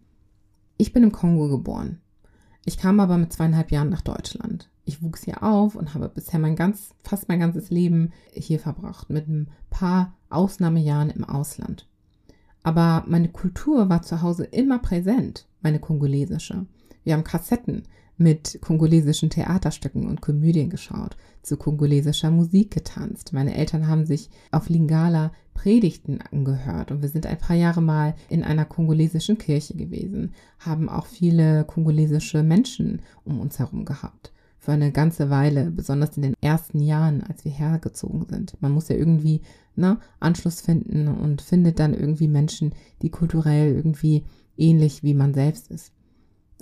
Ich 0.76 0.92
bin 0.92 1.02
im 1.02 1.12
Kongo 1.12 1.48
geboren. 1.48 2.00
Ich 2.64 2.78
kam 2.78 3.00
aber 3.00 3.16
mit 3.16 3.32
zweieinhalb 3.32 3.70
Jahren 3.70 3.88
nach 3.88 4.02
Deutschland. 4.02 4.68
Ich 4.84 5.02
wuchs 5.02 5.24
hier 5.24 5.42
auf 5.42 5.74
und 5.74 5.94
habe 5.94 6.08
bisher 6.08 6.38
mein 6.38 6.56
ganz, 6.56 6.94
fast 7.02 7.28
mein 7.28 7.40
ganzes 7.40 7.70
Leben 7.70 8.12
hier 8.32 8.58
verbracht, 8.60 9.10
mit 9.10 9.28
ein 9.28 9.50
paar 9.70 10.14
Ausnahmejahren 10.30 11.10
im 11.10 11.24
Ausland. 11.24 11.88
Aber 12.62 13.04
meine 13.06 13.28
Kultur 13.28 13.88
war 13.88 14.02
zu 14.02 14.22
Hause 14.22 14.44
immer 14.44 14.80
präsent, 14.80 15.46
meine 15.60 15.78
kongolesische. 15.78 16.66
Wir 17.04 17.14
haben 17.14 17.24
Kassetten 17.24 17.84
mit 18.16 18.58
kongolesischen 18.60 19.30
Theaterstücken 19.30 20.06
und 20.06 20.20
Komödien 20.20 20.70
geschaut, 20.70 21.16
zu 21.42 21.56
kongolesischer 21.56 22.30
Musik 22.30 22.70
getanzt. 22.70 23.32
Meine 23.32 23.54
Eltern 23.54 23.88
haben 23.88 24.06
sich 24.06 24.30
auf 24.50 24.68
Lingala 24.68 25.32
Predigten 25.54 26.20
angehört 26.20 26.90
und 26.90 27.02
wir 27.02 27.08
sind 27.08 27.26
ein 27.26 27.38
paar 27.38 27.56
Jahre 27.56 27.80
mal 27.80 28.14
in 28.28 28.42
einer 28.42 28.64
kongolesischen 28.64 29.38
Kirche 29.38 29.74
gewesen, 29.74 30.34
haben 30.58 30.88
auch 30.88 31.06
viele 31.06 31.64
kongolesische 31.64 32.42
Menschen 32.42 33.02
um 33.24 33.40
uns 33.40 33.58
herum 33.58 33.84
gehabt 33.84 34.32
für 34.66 34.72
eine 34.72 34.90
ganze 34.90 35.30
Weile, 35.30 35.70
besonders 35.70 36.16
in 36.16 36.24
den 36.24 36.34
ersten 36.40 36.80
Jahren, 36.80 37.22
als 37.22 37.44
wir 37.44 37.52
hergezogen 37.52 38.26
sind. 38.28 38.60
Man 38.60 38.72
muss 38.72 38.88
ja 38.88 38.96
irgendwie 38.96 39.42
ne, 39.76 40.00
Anschluss 40.18 40.60
finden 40.60 41.06
und 41.06 41.40
findet 41.40 41.78
dann 41.78 41.94
irgendwie 41.94 42.26
Menschen, 42.26 42.74
die 43.00 43.10
kulturell 43.10 43.76
irgendwie 43.76 44.24
ähnlich 44.56 45.04
wie 45.04 45.14
man 45.14 45.34
selbst 45.34 45.70
ist. 45.70 45.92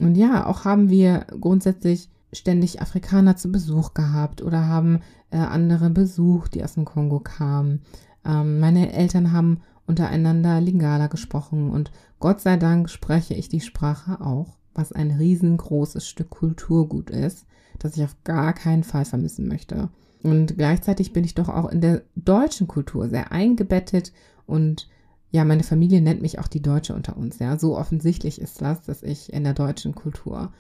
Und 0.00 0.16
ja, 0.16 0.46
auch 0.46 0.64
haben 0.64 0.90
wir 0.90 1.26
grundsätzlich 1.40 2.09
ständig 2.33 2.83
Afrikaner 2.83 3.37
zu 3.37 3.52
Besuch 3.52 3.94
gehabt 3.94 4.42
oder 4.42 4.66
haben 4.66 5.00
äh, 5.30 5.37
andere 5.37 5.90
besucht, 5.90 6.54
die 6.54 6.64
aus 6.64 6.74
dem 6.74 6.85
Kongo 6.85 7.20
kamen. 7.20 7.83
Ähm, 8.24 8.59
meine 8.59 8.92
Eltern 8.92 9.33
haben 9.33 9.61
untereinander 9.87 10.61
Lingala 10.61 11.07
gesprochen 11.07 11.70
und 11.70 11.92
Gott 12.18 12.40
sei 12.40 12.57
Dank 12.57 12.90
spreche 12.90 13.35
ich 13.35 13.48
die 13.48 13.61
Sprache 13.61 14.20
auch 14.20 14.57
was 14.74 14.92
ein 14.92 15.12
riesengroßes 15.12 16.07
Stück 16.07 16.30
Kulturgut 16.30 17.11
ist, 17.11 17.46
das 17.78 17.96
ich 17.96 18.04
auf 18.04 18.16
gar 18.24 18.52
keinen 18.52 18.85
Fall 18.85 19.04
vermissen 19.04 19.48
möchte. 19.48 19.88
Und 20.22 20.57
gleichzeitig 20.57 21.12
bin 21.12 21.24
ich 21.24 21.35
doch 21.35 21.48
auch 21.48 21.70
in 21.70 21.80
der 21.80 22.02
deutschen 22.16 22.66
Kultur 22.66 23.09
sehr 23.09 23.33
eingebettet 23.33 24.12
und 24.46 24.88
ja, 25.35 25.44
meine 25.44 25.64
Familie 25.64 26.01
nennt 26.01 26.23
mich 26.23 26.38
auch 26.38 26.47
die 26.47 26.62
Deutsche 26.62 26.94
unter 26.94 27.16
uns. 27.16 27.40
Ja, 27.40 27.59
so 27.59 27.77
offensichtlich 27.77 28.40
ist 28.40 28.62
das, 28.62 28.83
dass 28.83 29.03
ich 29.03 29.33
in 29.33 29.42
der 29.42 29.53
deutschen 29.53 29.92
Kultur 29.92 30.53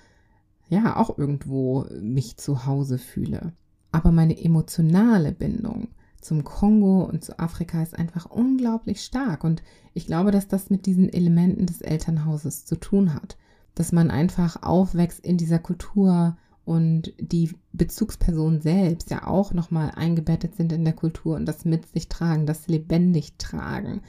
ja 0.68 0.96
auch 0.96 1.16
irgendwo 1.16 1.86
mich 2.00 2.38
zu 2.38 2.66
Hause 2.66 2.98
fühle. 2.98 3.52
Aber 3.92 4.10
meine 4.10 4.36
emotionale 4.36 5.30
Bindung 5.30 5.90
zum 6.20 6.42
Kongo 6.42 7.04
und 7.04 7.22
zu 7.22 7.38
Afrika 7.38 7.84
ist 7.84 7.96
einfach 7.96 8.28
unglaublich 8.28 9.04
stark. 9.04 9.44
Und 9.44 9.62
ich 9.92 10.06
glaube, 10.06 10.32
dass 10.32 10.48
das 10.48 10.70
mit 10.70 10.86
diesen 10.86 11.08
Elementen 11.08 11.66
des 11.66 11.80
Elternhauses 11.80 12.64
zu 12.64 12.74
tun 12.74 13.14
hat. 13.14 13.36
Dass 13.76 13.92
man 13.92 14.10
einfach 14.10 14.64
aufwächst 14.64 15.24
in 15.24 15.36
dieser 15.36 15.60
Kultur 15.60 16.36
und 16.64 17.12
die 17.20 17.52
Bezugspersonen 17.72 18.60
selbst 18.60 19.08
ja 19.08 19.24
auch 19.24 19.52
nochmal 19.52 19.92
eingebettet 19.94 20.56
sind 20.56 20.72
in 20.72 20.84
der 20.84 20.94
Kultur 20.94 21.36
und 21.36 21.46
das 21.46 21.64
mit 21.64 21.86
sich 21.86 22.08
tragen, 22.08 22.44
das 22.44 22.66
lebendig 22.66 23.34
tragen. 23.38 24.00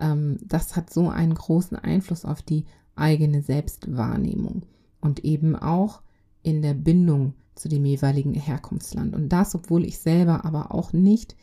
Ähm, 0.00 0.38
das 0.42 0.76
hat 0.76 0.92
so 0.92 1.08
einen 1.08 1.34
großen 1.34 1.76
Einfluss 1.76 2.24
auf 2.24 2.42
die 2.42 2.64
eigene 2.96 3.42
Selbstwahrnehmung 3.42 4.62
und 5.00 5.24
eben 5.24 5.56
auch 5.56 6.02
in 6.42 6.62
der 6.62 6.74
Bindung 6.74 7.34
zu 7.54 7.68
dem 7.68 7.84
jeweiligen 7.84 8.34
Herkunftsland. 8.34 9.14
Und 9.14 9.28
das, 9.28 9.54
obwohl 9.54 9.84
ich 9.84 9.98
selber 9.98 10.44
aber 10.44 10.74
auch 10.74 10.92
nicht 10.92 11.36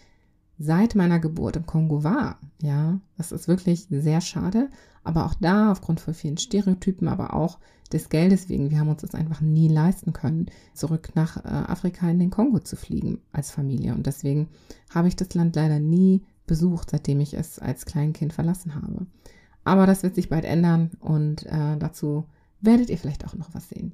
seit 0.59 0.95
meiner 0.95 1.19
Geburt 1.19 1.55
im 1.55 1.65
Kongo 1.65 2.03
war. 2.03 2.39
Ja, 2.61 2.99
das 3.17 3.31
ist 3.31 3.47
wirklich 3.47 3.87
sehr 3.89 4.21
schade. 4.21 4.69
Aber 5.03 5.25
auch 5.25 5.35
da, 5.35 5.71
aufgrund 5.71 5.99
von 5.99 6.13
vielen 6.13 6.37
Stereotypen, 6.37 7.07
aber 7.07 7.33
auch 7.33 7.59
des 7.93 8.09
Geldes 8.09 8.49
wegen, 8.49 8.71
wir 8.71 8.79
haben 8.79 8.89
uns 8.89 9.01
das 9.01 9.15
einfach 9.15 9.39
nie 9.39 9.69
leisten 9.69 10.11
können, 10.11 10.47
zurück 10.73 11.11
nach 11.15 11.37
äh, 11.37 11.47
Afrika 11.47 12.09
in 12.09 12.19
den 12.19 12.31
Kongo 12.31 12.59
zu 12.59 12.75
fliegen 12.75 13.21
als 13.31 13.51
Familie. 13.51 13.93
Und 13.93 14.07
deswegen 14.07 14.49
habe 14.93 15.07
ich 15.07 15.15
das 15.15 15.33
Land 15.33 15.55
leider 15.55 15.79
nie 15.79 16.23
besucht, 16.47 16.89
seitdem 16.89 17.19
ich 17.19 17.33
es 17.33 17.59
als 17.59 17.85
Kleinkind 17.85 18.33
verlassen 18.33 18.75
habe. 18.75 19.05
Aber 19.63 19.85
das 19.85 20.03
wird 20.03 20.15
sich 20.15 20.29
bald 20.29 20.45
ändern 20.45 20.91
und 20.99 21.45
äh, 21.45 21.77
dazu 21.77 22.25
werdet 22.61 22.89
ihr 22.89 22.97
vielleicht 22.97 23.25
auch 23.25 23.35
noch 23.35 23.53
was 23.53 23.69
sehen. 23.69 23.93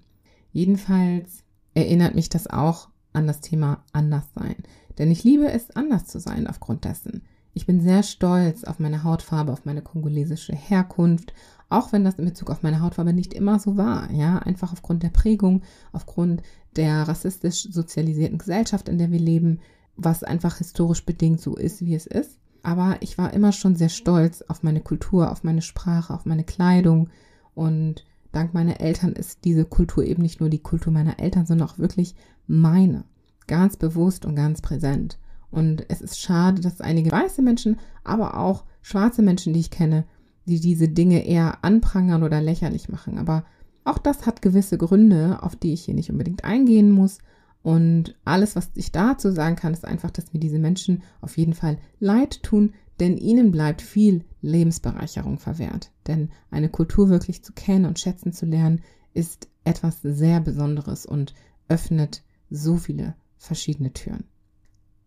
Jedenfalls 0.52 1.44
erinnert 1.74 2.16
mich 2.16 2.30
das 2.30 2.48
auch 2.48 2.90
an 3.12 3.28
das 3.28 3.42
Thema 3.42 3.84
Anderssein. 3.92 4.56
Denn 4.98 5.12
ich 5.12 5.24
liebe 5.24 5.52
es, 5.52 5.72
anders 5.72 6.06
zu 6.06 6.20
sein 6.20 6.48
aufgrund 6.48 6.86
dessen. 6.86 7.24
Ich 7.54 7.66
bin 7.66 7.82
sehr 7.82 8.04
stolz 8.04 8.64
auf 8.64 8.80
meine 8.80 9.04
Hautfarbe, 9.04 9.52
auf 9.52 9.66
meine 9.66 9.82
kongolesische 9.82 10.56
Herkunft, 10.56 11.34
auch 11.70 11.92
wenn 11.92 12.04
das 12.04 12.16
in 12.16 12.26
Bezug 12.26 12.50
auf 12.50 12.64
meine 12.64 12.82
Hautfarbe 12.82 13.14
nicht 13.14 13.34
immer 13.34 13.60
so 13.60 13.78
war, 13.78 14.12
ja, 14.12 14.40
einfach 14.40 14.74
aufgrund 14.74 15.04
der 15.04 15.10
Prägung, 15.10 15.62
aufgrund 15.92 16.42
der 16.76 17.08
rassistisch 17.08 17.68
sozialisierten 17.72 18.38
Gesellschaft, 18.38 18.90
in 18.90 18.98
der 18.98 19.12
wir 19.12 19.20
leben, 19.20 19.60
was 19.96 20.24
einfach 20.24 20.58
historisch 20.58 21.06
bedingt 21.06 21.42
so 21.42 21.56
ist, 21.56 21.86
wie 21.86 21.96
es 21.96 22.08
ist. 22.08 22.40
Aber 22.64 22.98
ich 23.02 23.18
war 23.18 23.34
immer 23.34 23.52
schon 23.52 23.76
sehr 23.76 23.90
stolz 23.90 24.42
auf 24.42 24.64
meine 24.64 24.82
Kultur, 24.82 25.32
auf 25.32 25.44
meine 25.44 25.62
Sprache, 25.62 26.14
auf 26.14 26.26
meine 26.26 26.46
Kleidung 26.46 27.10
und 27.54 28.06
dank 28.32 28.54
meiner 28.54 28.80
Eltern 28.80 29.14
ist 29.14 29.46
diese 29.46 29.66
Kultur 29.66 30.04
eben 30.04 30.24
nicht 30.24 30.40
nur 30.40 30.50
die 30.50 30.64
Kultur 30.64 30.92
meiner 30.92 31.20
Eltern, 31.20 31.46
sondern 31.46 31.68
auch 31.70 31.78
wirklich 31.78 32.16
meine. 32.48 33.04
Ganz 33.48 33.78
bewusst 33.78 34.26
und 34.26 34.36
ganz 34.36 34.62
präsent. 34.62 35.20
Und 35.52 35.86
es 35.90 36.02
ist 36.02 36.20
schade, 36.20 36.62
dass 36.62 36.82
einige 36.82 37.12
weiße 37.12 37.42
Menschen, 37.42 37.80
aber 38.04 38.40
auch 38.40 38.64
schwarze 38.82 39.22
Menschen, 39.22 39.54
die 39.54 39.60
ich 39.60 39.70
kenne, 39.70 40.06
die 40.46 40.60
diese 40.60 40.90
Dinge 40.90 41.26
eher 41.26 41.64
anprangern 41.64 42.24
oder 42.24 42.42
lächerlich 42.42 42.90
machen. 42.90 43.18
Aber 43.18 43.46
auch 43.84 43.98
das 43.98 44.26
hat 44.26 44.42
gewisse 44.42 44.78
Gründe, 44.78 45.44
auf 45.44 45.56
die 45.56 45.74
ich 45.74 45.86
hier 45.86 45.94
nicht 45.94 46.10
unbedingt 46.10 46.44
eingehen 46.44 46.90
muss. 46.90 47.20
Und 47.64 48.16
alles, 48.26 48.58
was 48.58 48.70
ich 48.76 48.92
dazu 48.92 49.32
sagen 49.32 49.56
kann, 49.56 49.74
ist 49.74 49.86
einfach, 49.86 50.12
dass 50.12 50.34
mir 50.34 50.40
diese 50.42 50.60
Menschen 50.60 51.02
auf 51.22 51.38
jeden 51.38 51.54
Fall 51.54 51.78
leid 52.00 52.44
tun, 52.44 52.74
denn 53.00 53.18
ihnen 53.18 53.52
bleibt 53.52 53.82
viel 53.82 54.26
Lebensbereicherung 54.42 55.40
verwehrt. 55.40 55.92
Denn 56.06 56.30
eine 56.52 56.70
Kultur 56.70 57.10
wirklich 57.10 57.42
zu 57.42 57.54
kennen 57.54 57.86
und 57.86 58.00
schätzen 58.00 58.34
zu 58.34 58.46
lernen, 58.46 58.82
ist 59.14 59.48
etwas 59.64 60.02
sehr 60.02 60.42
Besonderes 60.42 61.06
und 61.06 61.34
öffnet 61.70 62.24
so 62.50 62.76
viele 62.76 63.16
verschiedene 63.38 63.94
Türen. 63.94 64.26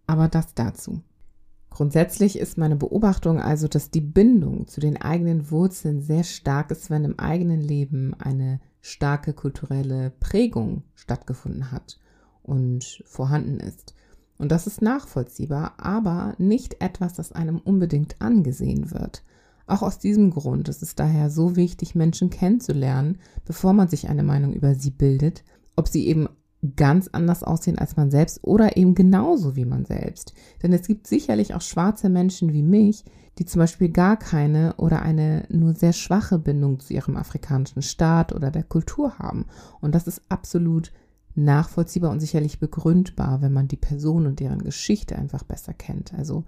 Aber 0.06 0.28
das 0.28 0.54
dazu. 0.54 1.02
Grundsätzlich 1.68 2.38
ist 2.38 2.56
meine 2.56 2.76
Beobachtung 2.76 3.38
also, 3.38 3.68
dass 3.68 3.90
die 3.90 4.00
Bindung 4.00 4.66
zu 4.66 4.80
den 4.80 4.96
eigenen 4.96 5.50
Wurzeln 5.50 6.00
sehr 6.00 6.24
stark 6.24 6.70
ist, 6.70 6.88
wenn 6.88 7.04
im 7.04 7.18
eigenen 7.18 7.60
Leben 7.60 8.14
eine 8.14 8.60
starke 8.80 9.34
kulturelle 9.34 10.10
Prägung 10.20 10.84
stattgefunden 10.94 11.70
hat 11.70 11.98
und 12.46 13.02
vorhanden 13.04 13.60
ist. 13.60 13.94
Und 14.38 14.52
das 14.52 14.66
ist 14.66 14.82
nachvollziehbar, 14.82 15.74
aber 15.78 16.34
nicht 16.38 16.80
etwas, 16.80 17.14
das 17.14 17.32
einem 17.32 17.58
unbedingt 17.58 18.16
angesehen 18.20 18.90
wird. 18.90 19.22
Auch 19.66 19.82
aus 19.82 19.98
diesem 19.98 20.30
Grund 20.30 20.68
ist 20.68 20.82
es 20.82 20.94
daher 20.94 21.30
so 21.30 21.56
wichtig, 21.56 21.94
Menschen 21.94 22.30
kennenzulernen, 22.30 23.18
bevor 23.44 23.72
man 23.72 23.88
sich 23.88 24.08
eine 24.08 24.22
Meinung 24.22 24.52
über 24.52 24.74
sie 24.74 24.90
bildet, 24.90 25.42
ob 25.74 25.88
sie 25.88 26.06
eben 26.06 26.28
ganz 26.76 27.08
anders 27.08 27.42
aussehen 27.42 27.78
als 27.78 27.96
man 27.96 28.10
selbst 28.10 28.42
oder 28.42 28.76
eben 28.76 28.94
genauso 28.94 29.56
wie 29.56 29.64
man 29.64 29.84
selbst. 29.84 30.32
Denn 30.62 30.72
es 30.72 30.86
gibt 30.86 31.06
sicherlich 31.06 31.54
auch 31.54 31.60
schwarze 31.60 32.08
Menschen 32.08 32.52
wie 32.52 32.62
mich, 32.62 33.04
die 33.38 33.44
zum 33.44 33.60
Beispiel 33.60 33.90
gar 33.90 34.16
keine 34.16 34.74
oder 34.78 35.02
eine 35.02 35.46
nur 35.50 35.74
sehr 35.74 35.92
schwache 35.92 36.38
Bindung 36.38 36.80
zu 36.80 36.94
ihrem 36.94 37.16
afrikanischen 37.16 37.82
Staat 37.82 38.32
oder 38.32 38.50
der 38.50 38.64
Kultur 38.64 39.18
haben. 39.18 39.46
Und 39.80 39.94
das 39.94 40.06
ist 40.06 40.22
absolut 40.28 40.92
nachvollziehbar 41.36 42.10
und 42.10 42.20
sicherlich 42.20 42.58
begründbar, 42.58 43.42
wenn 43.42 43.52
man 43.52 43.68
die 43.68 43.76
Person 43.76 44.26
und 44.26 44.40
deren 44.40 44.62
Geschichte 44.62 45.16
einfach 45.16 45.44
besser 45.44 45.74
kennt. 45.74 46.14
Also 46.14 46.44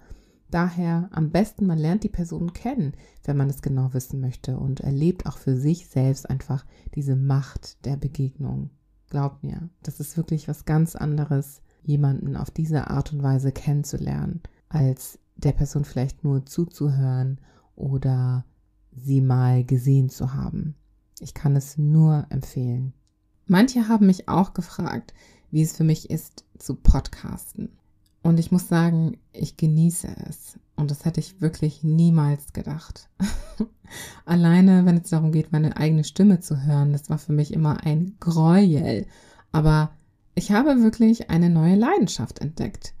daher 0.49 1.09
am 1.11 1.29
besten, 1.29 1.65
man 1.65 1.77
lernt 1.77 2.03
die 2.03 2.09
Person 2.09 2.53
kennen, 2.53 2.93
wenn 3.23 3.37
man 3.37 3.49
es 3.49 3.61
genau 3.61 3.93
wissen 3.93 4.19
möchte 4.19 4.57
und 4.57 4.79
erlebt 4.79 5.25
auch 5.25 5.37
für 5.37 5.55
sich 5.55 5.87
selbst 5.87 6.29
einfach 6.29 6.65
diese 6.95 7.15
Macht 7.15 7.85
der 7.85 7.97
Begegnung. 7.97 8.71
Glaub 9.09 9.43
mir, 9.43 9.69
das 9.83 9.99
ist 9.99 10.17
wirklich 10.17 10.47
was 10.47 10.65
ganz 10.65 10.95
anderes, 10.95 11.61
jemanden 11.83 12.35
auf 12.35 12.51
diese 12.51 12.89
Art 12.89 13.13
und 13.13 13.23
Weise 13.23 13.51
kennenzulernen, 13.51 14.41
als 14.67 15.19
der 15.35 15.53
Person 15.53 15.85
vielleicht 15.85 16.23
nur 16.23 16.45
zuzuhören 16.45 17.39
oder 17.75 18.45
sie 18.91 19.21
mal 19.21 19.63
gesehen 19.63 20.09
zu 20.09 20.33
haben. 20.33 20.75
Ich 21.19 21.33
kann 21.33 21.55
es 21.55 21.77
nur 21.77 22.25
empfehlen. 22.29 22.93
Manche 23.49 23.87
haben 23.87 24.05
mich 24.05 24.29
auch 24.29 24.53
gefragt, 24.53 25.15
wie 25.49 25.63
es 25.63 25.75
für 25.75 25.83
mich 25.83 26.11
ist 26.11 26.45
zu 26.59 26.75
podcasten. 26.75 27.69
Und 28.21 28.39
ich 28.39 28.51
muss 28.51 28.67
sagen, 28.67 29.17
ich 29.33 29.57
genieße 29.57 30.07
es. 30.29 30.59
Und 30.75 30.91
das 30.91 31.03
hätte 31.03 31.19
ich 31.19 31.41
wirklich 31.41 31.83
niemals 31.83 32.53
gedacht. 32.53 33.09
Alleine, 34.25 34.85
wenn 34.85 34.97
es 34.97 35.09
darum 35.09 35.31
geht, 35.31 35.51
meine 35.51 35.77
eigene 35.77 36.03
Stimme 36.03 36.41
zu 36.41 36.61
hören, 36.61 36.91
das 36.91 37.09
war 37.09 37.17
für 37.17 37.33
mich 37.33 37.51
immer 37.51 37.83
ein 37.83 38.17
Gräuel. 38.19 39.07
Aber 39.51 39.95
ich 40.35 40.51
habe 40.51 40.83
wirklich 40.83 41.31
eine 41.31 41.49
neue 41.49 41.75
Leidenschaft 41.75 42.37
entdeckt. 42.39 42.93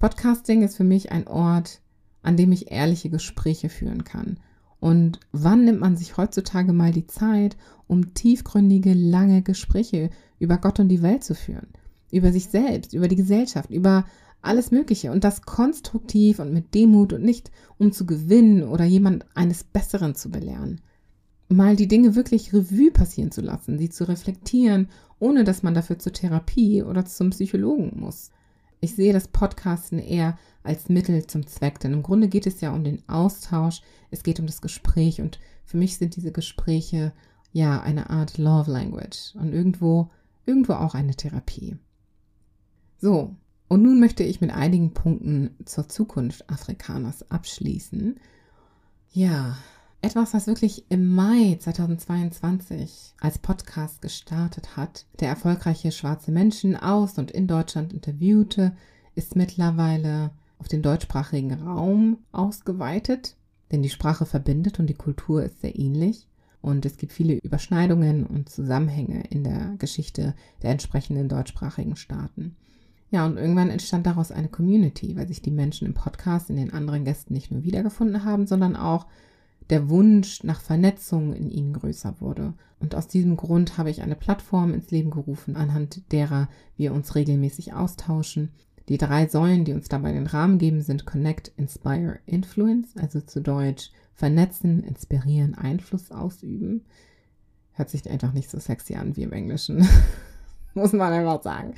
Podcasting 0.00 0.64
ist 0.64 0.76
für 0.76 0.84
mich 0.84 1.12
ein 1.12 1.28
Ort, 1.28 1.80
an 2.22 2.36
dem 2.36 2.50
ich 2.50 2.72
ehrliche 2.72 3.08
Gespräche 3.08 3.68
führen 3.68 4.02
kann. 4.02 4.40
Und 4.82 5.20
wann 5.30 5.64
nimmt 5.64 5.78
man 5.78 5.96
sich 5.96 6.16
heutzutage 6.16 6.72
mal 6.72 6.90
die 6.90 7.06
Zeit, 7.06 7.56
um 7.86 8.14
tiefgründige, 8.14 8.94
lange 8.94 9.40
Gespräche 9.40 10.10
über 10.40 10.58
Gott 10.58 10.80
und 10.80 10.88
die 10.88 11.02
Welt 11.02 11.22
zu 11.22 11.36
führen? 11.36 11.68
Über 12.10 12.32
sich 12.32 12.48
selbst, 12.48 12.92
über 12.92 13.06
die 13.06 13.14
Gesellschaft, 13.14 13.70
über 13.70 14.06
alles 14.40 14.72
Mögliche 14.72 15.12
und 15.12 15.22
das 15.22 15.42
konstruktiv 15.42 16.40
und 16.40 16.52
mit 16.52 16.74
Demut 16.74 17.12
und 17.12 17.22
nicht 17.22 17.52
um 17.78 17.92
zu 17.92 18.06
gewinnen 18.06 18.64
oder 18.64 18.84
jemand 18.84 19.24
eines 19.36 19.62
Besseren 19.62 20.16
zu 20.16 20.32
belehren. 20.32 20.80
Mal 21.48 21.76
die 21.76 21.86
Dinge 21.86 22.16
wirklich 22.16 22.52
Revue 22.52 22.90
passieren 22.90 23.30
zu 23.30 23.40
lassen, 23.40 23.78
sie 23.78 23.88
zu 23.88 24.08
reflektieren, 24.08 24.88
ohne 25.20 25.44
dass 25.44 25.62
man 25.62 25.74
dafür 25.74 26.00
zur 26.00 26.12
Therapie 26.12 26.82
oder 26.82 27.04
zum 27.04 27.30
Psychologen 27.30 28.00
muss. 28.00 28.30
Ich 28.84 28.96
sehe 28.96 29.12
das 29.12 29.28
Podcasten 29.28 30.00
eher 30.00 30.36
als 30.64 30.88
Mittel 30.88 31.24
zum 31.28 31.46
Zweck, 31.46 31.78
denn 31.78 31.92
im 31.92 32.02
Grunde 32.02 32.26
geht 32.26 32.48
es 32.48 32.60
ja 32.60 32.72
um 32.72 32.82
den 32.82 33.08
Austausch, 33.08 33.80
es 34.10 34.24
geht 34.24 34.40
um 34.40 34.46
das 34.46 34.60
Gespräch 34.60 35.20
und 35.20 35.38
für 35.64 35.76
mich 35.76 35.98
sind 35.98 36.16
diese 36.16 36.32
Gespräche 36.32 37.12
ja 37.52 37.80
eine 37.80 38.10
Art 38.10 38.38
Love 38.38 38.72
Language 38.72 39.36
und 39.36 39.52
irgendwo, 39.52 40.10
irgendwo 40.46 40.72
auch 40.72 40.96
eine 40.96 41.14
Therapie. 41.14 41.76
So, 42.98 43.36
und 43.68 43.82
nun 43.82 44.00
möchte 44.00 44.24
ich 44.24 44.40
mit 44.40 44.50
einigen 44.50 44.92
Punkten 44.92 45.54
zur 45.64 45.88
Zukunft 45.88 46.50
Afrikaners 46.50 47.30
abschließen. 47.30 48.18
Ja, 49.12 49.58
etwas, 50.02 50.34
was 50.34 50.48
wirklich 50.48 50.84
im 50.90 51.14
Mai 51.14 51.56
2022 51.60 53.14
als 53.20 53.38
Podcast 53.38 54.02
gestartet 54.02 54.76
hat, 54.76 55.06
der 55.20 55.28
erfolgreiche 55.28 55.92
schwarze 55.92 56.32
Menschen 56.32 56.76
aus 56.76 57.18
und 57.18 57.30
in 57.30 57.46
Deutschland 57.46 57.92
interviewte, 57.92 58.76
ist 59.14 59.36
mittlerweile 59.36 60.30
auf 60.58 60.66
den 60.66 60.82
deutschsprachigen 60.82 61.54
Raum 61.54 62.18
ausgeweitet, 62.32 63.36
denn 63.70 63.82
die 63.82 63.90
Sprache 63.90 64.26
verbindet 64.26 64.80
und 64.80 64.88
die 64.88 64.94
Kultur 64.94 65.44
ist 65.44 65.60
sehr 65.60 65.78
ähnlich. 65.78 66.26
Und 66.60 66.84
es 66.84 66.96
gibt 66.96 67.12
viele 67.12 67.34
Überschneidungen 67.34 68.26
und 68.26 68.48
Zusammenhänge 68.48 69.24
in 69.30 69.42
der 69.42 69.74
Geschichte 69.78 70.34
der 70.62 70.70
entsprechenden 70.70 71.28
deutschsprachigen 71.28 71.96
Staaten. 71.96 72.56
Ja, 73.10 73.26
und 73.26 73.36
irgendwann 73.36 73.70
entstand 73.70 74.06
daraus 74.06 74.32
eine 74.32 74.48
Community, 74.48 75.16
weil 75.16 75.28
sich 75.28 75.42
die 75.42 75.50
Menschen 75.50 75.86
im 75.86 75.94
Podcast 75.94 76.50
in 76.50 76.56
den 76.56 76.72
anderen 76.72 77.04
Gästen 77.04 77.34
nicht 77.34 77.50
nur 77.50 77.62
wiedergefunden 77.62 78.24
haben, 78.24 78.46
sondern 78.46 78.74
auch 78.74 79.06
der 79.70 79.88
Wunsch 79.88 80.42
nach 80.44 80.60
Vernetzung 80.60 81.34
in 81.34 81.50
ihnen 81.50 81.72
größer 81.72 82.20
wurde. 82.20 82.54
Und 82.80 82.94
aus 82.94 83.06
diesem 83.06 83.36
Grund 83.36 83.78
habe 83.78 83.90
ich 83.90 84.02
eine 84.02 84.16
Plattform 84.16 84.74
ins 84.74 84.90
Leben 84.90 85.10
gerufen, 85.10 85.56
anhand 85.56 86.12
derer 86.12 86.48
wir 86.76 86.92
uns 86.92 87.14
regelmäßig 87.14 87.74
austauschen. 87.74 88.50
Die 88.88 88.98
drei 88.98 89.28
Säulen, 89.28 89.64
die 89.64 89.72
uns 89.72 89.88
dabei 89.88 90.12
den 90.12 90.26
Rahmen 90.26 90.58
geben, 90.58 90.82
sind 90.82 91.06
Connect, 91.06 91.52
Inspire, 91.56 92.18
Influence, 92.26 92.96
also 92.96 93.20
zu 93.20 93.40
Deutsch 93.40 93.92
vernetzen, 94.14 94.82
inspirieren, 94.82 95.54
Einfluss 95.54 96.10
ausüben. 96.10 96.84
Hört 97.72 97.90
sich 97.90 98.10
einfach 98.10 98.32
nicht 98.32 98.50
so 98.50 98.58
sexy 98.58 98.96
an 98.96 99.16
wie 99.16 99.22
im 99.22 99.32
Englischen, 99.32 99.86
muss 100.74 100.92
man 100.92 101.12
einfach 101.12 101.42
sagen. 101.42 101.74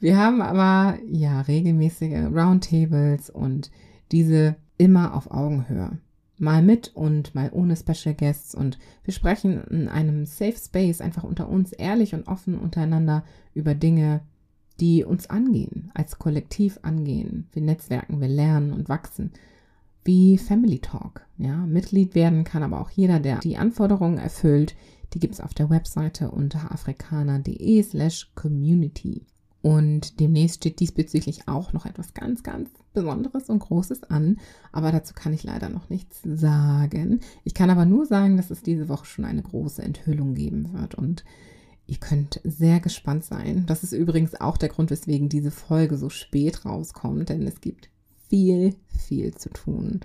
Wir 0.00 0.18
haben 0.18 0.42
aber 0.42 0.98
ja 1.08 1.40
regelmäßige 1.42 2.26
Roundtables 2.34 3.30
und 3.30 3.70
diese 4.12 4.56
immer 4.76 5.14
auf 5.14 5.30
Augenhöhe 5.30 5.98
mal 6.38 6.62
mit 6.62 6.94
und 6.94 7.34
mal 7.34 7.50
ohne 7.52 7.76
Special 7.76 8.14
Guests 8.14 8.54
und 8.54 8.78
wir 9.04 9.14
sprechen 9.14 9.62
in 9.64 9.88
einem 9.88 10.26
Safe 10.26 10.56
Space 10.56 11.00
einfach 11.00 11.24
unter 11.24 11.48
uns 11.48 11.72
ehrlich 11.72 12.14
und 12.14 12.28
offen 12.28 12.58
untereinander 12.58 13.24
über 13.54 13.74
Dinge, 13.74 14.20
die 14.80 15.04
uns 15.04 15.30
angehen, 15.30 15.90
als 15.94 16.18
Kollektiv 16.18 16.78
angehen. 16.82 17.48
Wir 17.52 17.62
netzwerken, 17.62 18.20
wir 18.20 18.28
lernen 18.28 18.72
und 18.72 18.88
wachsen. 18.88 19.32
Wie 20.04 20.38
Family 20.38 20.78
Talk. 20.78 21.26
Ja, 21.38 21.56
Mitglied 21.66 22.14
werden 22.14 22.44
kann 22.44 22.62
aber 22.62 22.80
auch 22.80 22.90
jeder, 22.90 23.18
der 23.18 23.38
die 23.38 23.56
Anforderungen 23.56 24.18
erfüllt. 24.18 24.76
Die 25.14 25.18
gibt 25.18 25.34
es 25.34 25.40
auf 25.40 25.54
der 25.54 25.70
Webseite 25.70 26.30
unter 26.30 26.70
afrikaner.de 26.70 27.82
slash 27.82 28.30
community. 28.34 29.26
Und 29.66 30.20
demnächst 30.20 30.58
steht 30.58 30.78
diesbezüglich 30.78 31.48
auch 31.48 31.72
noch 31.72 31.86
etwas 31.86 32.14
ganz, 32.14 32.44
ganz 32.44 32.70
Besonderes 32.92 33.50
und 33.50 33.58
Großes 33.58 34.04
an. 34.04 34.38
Aber 34.70 34.92
dazu 34.92 35.12
kann 35.12 35.32
ich 35.32 35.42
leider 35.42 35.68
noch 35.68 35.90
nichts 35.90 36.20
sagen. 36.22 37.18
Ich 37.42 37.52
kann 37.52 37.68
aber 37.68 37.84
nur 37.84 38.06
sagen, 38.06 38.36
dass 38.36 38.52
es 38.52 38.62
diese 38.62 38.88
Woche 38.88 39.06
schon 39.06 39.24
eine 39.24 39.42
große 39.42 39.82
Enthüllung 39.82 40.34
geben 40.34 40.72
wird. 40.72 40.94
Und 40.94 41.24
ihr 41.88 41.96
könnt 41.96 42.40
sehr 42.44 42.78
gespannt 42.78 43.24
sein. 43.24 43.64
Das 43.66 43.82
ist 43.82 43.90
übrigens 43.90 44.40
auch 44.40 44.56
der 44.56 44.68
Grund, 44.68 44.92
weswegen 44.92 45.28
diese 45.28 45.50
Folge 45.50 45.98
so 45.98 46.10
spät 46.10 46.64
rauskommt. 46.64 47.28
Denn 47.28 47.44
es 47.44 47.60
gibt 47.60 47.90
viel, 48.28 48.76
viel 48.96 49.34
zu 49.34 49.48
tun. 49.48 49.98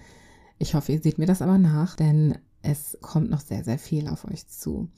Ich 0.57 0.73
hoffe, 0.73 0.93
ihr 0.93 1.03
seht 1.03 1.19
mir 1.19 1.27
das 1.27 1.43
aber 1.43 1.59
nach, 1.59 1.95
denn 1.95 2.35
es 2.63 2.97
kommt 2.99 3.29
noch 3.29 3.41
sehr, 3.41 3.63
sehr 3.63 3.77
viel 3.77 4.07
auf 4.07 4.25
euch 4.25 4.47
zu. 4.47 4.89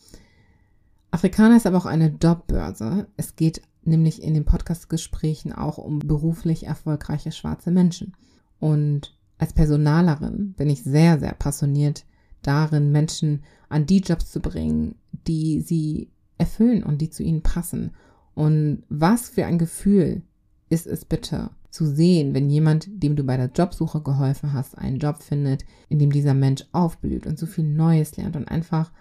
Afrikaner 1.11 1.57
ist 1.57 1.67
aber 1.67 1.79
auch 1.79 1.85
eine 1.85 2.15
Jobbörse. 2.17 3.07
Es 3.17 3.35
geht 3.35 3.61
nämlich 3.87 4.21
in 4.21 4.33
den 4.33 4.45
Podcast-Gesprächen 4.45 5.53
auch 5.53 5.77
um 5.77 5.99
beruflich 5.99 6.65
erfolgreiche 6.65 7.31
schwarze 7.31 7.71
Menschen. 7.71 8.13
Und 8.59 9.17
als 9.37 9.53
Personalerin 9.53 10.53
bin 10.53 10.69
ich 10.69 10.83
sehr, 10.83 11.19
sehr 11.19 11.33
passioniert 11.33 12.05
darin, 12.41 12.91
Menschen 12.91 13.43
an 13.69 13.85
die 13.85 13.99
Jobs 13.99 14.31
zu 14.31 14.39
bringen, 14.39 14.95
die 15.27 15.61
sie 15.61 16.09
erfüllen 16.37 16.83
und 16.83 17.01
die 17.01 17.09
zu 17.09 17.23
ihnen 17.23 17.41
passen. 17.41 17.91
Und 18.35 18.83
was 18.89 19.29
für 19.29 19.45
ein 19.45 19.57
Gefühl 19.57 20.21
ist 20.69 20.87
es 20.87 21.05
bitte 21.05 21.51
zu 21.69 21.85
sehen, 21.85 22.33
wenn 22.33 22.49
jemand, 22.49 22.87
dem 22.91 23.15
du 23.15 23.23
bei 23.23 23.35
der 23.35 23.49
Jobsuche 23.53 24.01
geholfen 24.01 24.53
hast, 24.53 24.77
einen 24.77 24.99
Job 24.99 25.23
findet, 25.23 25.65
in 25.89 25.99
dem 25.99 26.11
dieser 26.11 26.33
Mensch 26.33 26.65
aufblüht 26.71 27.25
und 27.25 27.39
so 27.39 27.45
viel 27.45 27.65
Neues 27.65 28.15
lernt 28.15 28.35
und 28.35 28.47
einfach 28.47 28.91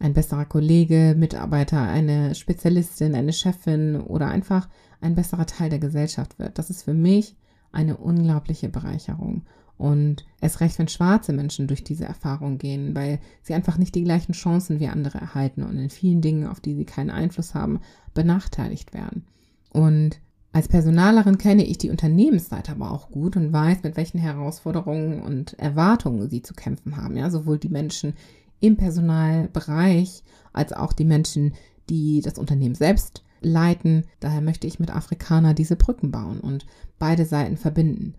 ein 0.00 0.14
besserer 0.14 0.44
Kollege, 0.44 1.14
Mitarbeiter, 1.16 1.80
eine 1.80 2.34
Spezialistin, 2.34 3.14
eine 3.14 3.32
Chefin 3.32 4.00
oder 4.00 4.28
einfach 4.28 4.68
ein 5.00 5.14
besserer 5.14 5.46
Teil 5.46 5.70
der 5.70 5.78
Gesellschaft 5.78 6.38
wird. 6.38 6.58
Das 6.58 6.70
ist 6.70 6.82
für 6.82 6.94
mich 6.94 7.36
eine 7.72 7.96
unglaubliche 7.96 8.68
Bereicherung. 8.68 9.42
Und 9.76 10.26
es 10.40 10.60
recht, 10.60 10.78
wenn 10.78 10.88
schwarze 10.88 11.32
Menschen 11.32 11.68
durch 11.68 11.84
diese 11.84 12.04
Erfahrung 12.04 12.58
gehen, 12.58 12.96
weil 12.96 13.20
sie 13.42 13.54
einfach 13.54 13.78
nicht 13.78 13.94
die 13.94 14.02
gleichen 14.02 14.32
Chancen 14.32 14.80
wie 14.80 14.88
andere 14.88 15.18
erhalten 15.18 15.62
und 15.62 15.78
in 15.78 15.90
vielen 15.90 16.20
Dingen, 16.20 16.48
auf 16.48 16.60
die 16.60 16.74
sie 16.74 16.84
keinen 16.84 17.10
Einfluss 17.10 17.54
haben, 17.54 17.80
benachteiligt 18.12 18.92
werden. 18.92 19.24
Und 19.70 20.20
als 20.52 20.66
Personalerin 20.66 21.38
kenne 21.38 21.64
ich 21.64 21.78
die 21.78 21.90
Unternehmensseite 21.90 22.72
aber 22.72 22.90
auch 22.90 23.10
gut 23.10 23.36
und 23.36 23.52
weiß, 23.52 23.84
mit 23.84 23.96
welchen 23.96 24.18
Herausforderungen 24.18 25.22
und 25.22 25.56
Erwartungen 25.58 26.28
sie 26.28 26.42
zu 26.42 26.54
kämpfen 26.54 26.96
haben. 26.96 27.16
Ja, 27.16 27.30
sowohl 27.30 27.58
die 27.58 27.68
Menschen 27.68 28.14
im 28.60 28.76
Personalbereich 28.76 30.22
als 30.52 30.72
auch 30.72 30.92
die 30.92 31.04
Menschen, 31.04 31.54
die 31.88 32.20
das 32.20 32.38
Unternehmen 32.38 32.74
selbst 32.74 33.22
leiten. 33.40 34.04
Daher 34.20 34.40
möchte 34.40 34.66
ich 34.66 34.80
mit 34.80 34.94
Afrikaner 34.94 35.54
diese 35.54 35.76
Brücken 35.76 36.10
bauen 36.10 36.40
und 36.40 36.66
beide 36.98 37.24
Seiten 37.24 37.56
verbinden. 37.56 38.14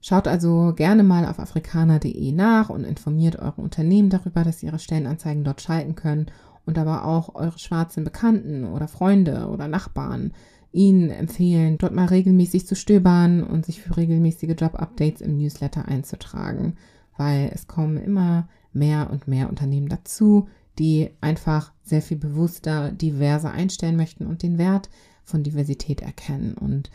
Schaut 0.00 0.28
also 0.28 0.74
gerne 0.76 1.02
mal 1.02 1.24
auf 1.24 1.38
afrikaner.de 1.38 2.32
nach 2.32 2.68
und 2.68 2.84
informiert 2.84 3.36
eure 3.38 3.62
Unternehmen 3.62 4.10
darüber, 4.10 4.44
dass 4.44 4.60
sie 4.60 4.66
ihre 4.66 4.78
Stellenanzeigen 4.78 5.44
dort 5.44 5.62
schalten 5.62 5.94
können 5.94 6.26
und 6.66 6.76
aber 6.78 7.06
auch 7.06 7.34
eure 7.34 7.58
schwarzen 7.58 8.04
Bekannten 8.04 8.64
oder 8.66 8.86
Freunde 8.86 9.48
oder 9.48 9.66
Nachbarn 9.66 10.32
ihnen 10.72 11.10
empfehlen, 11.10 11.78
dort 11.78 11.94
mal 11.94 12.06
regelmäßig 12.06 12.66
zu 12.66 12.74
stöbern 12.74 13.44
und 13.44 13.64
sich 13.64 13.80
für 13.80 13.96
regelmäßige 13.96 14.56
Job-Updates 14.58 15.22
im 15.22 15.38
Newsletter 15.38 15.86
einzutragen, 15.86 16.76
weil 17.16 17.50
es 17.54 17.66
kommen 17.66 17.96
immer 17.96 18.48
mehr 18.74 19.10
und 19.10 19.28
mehr 19.28 19.48
Unternehmen 19.48 19.88
dazu, 19.88 20.48
die 20.78 21.10
einfach 21.20 21.72
sehr 21.82 22.02
viel 22.02 22.16
bewusster, 22.16 22.92
diverser 22.92 23.52
einstellen 23.52 23.96
möchten 23.96 24.26
und 24.26 24.42
den 24.42 24.58
Wert 24.58 24.90
von 25.22 25.42
Diversität 25.42 26.02
erkennen 26.02 26.54
und 26.54 26.90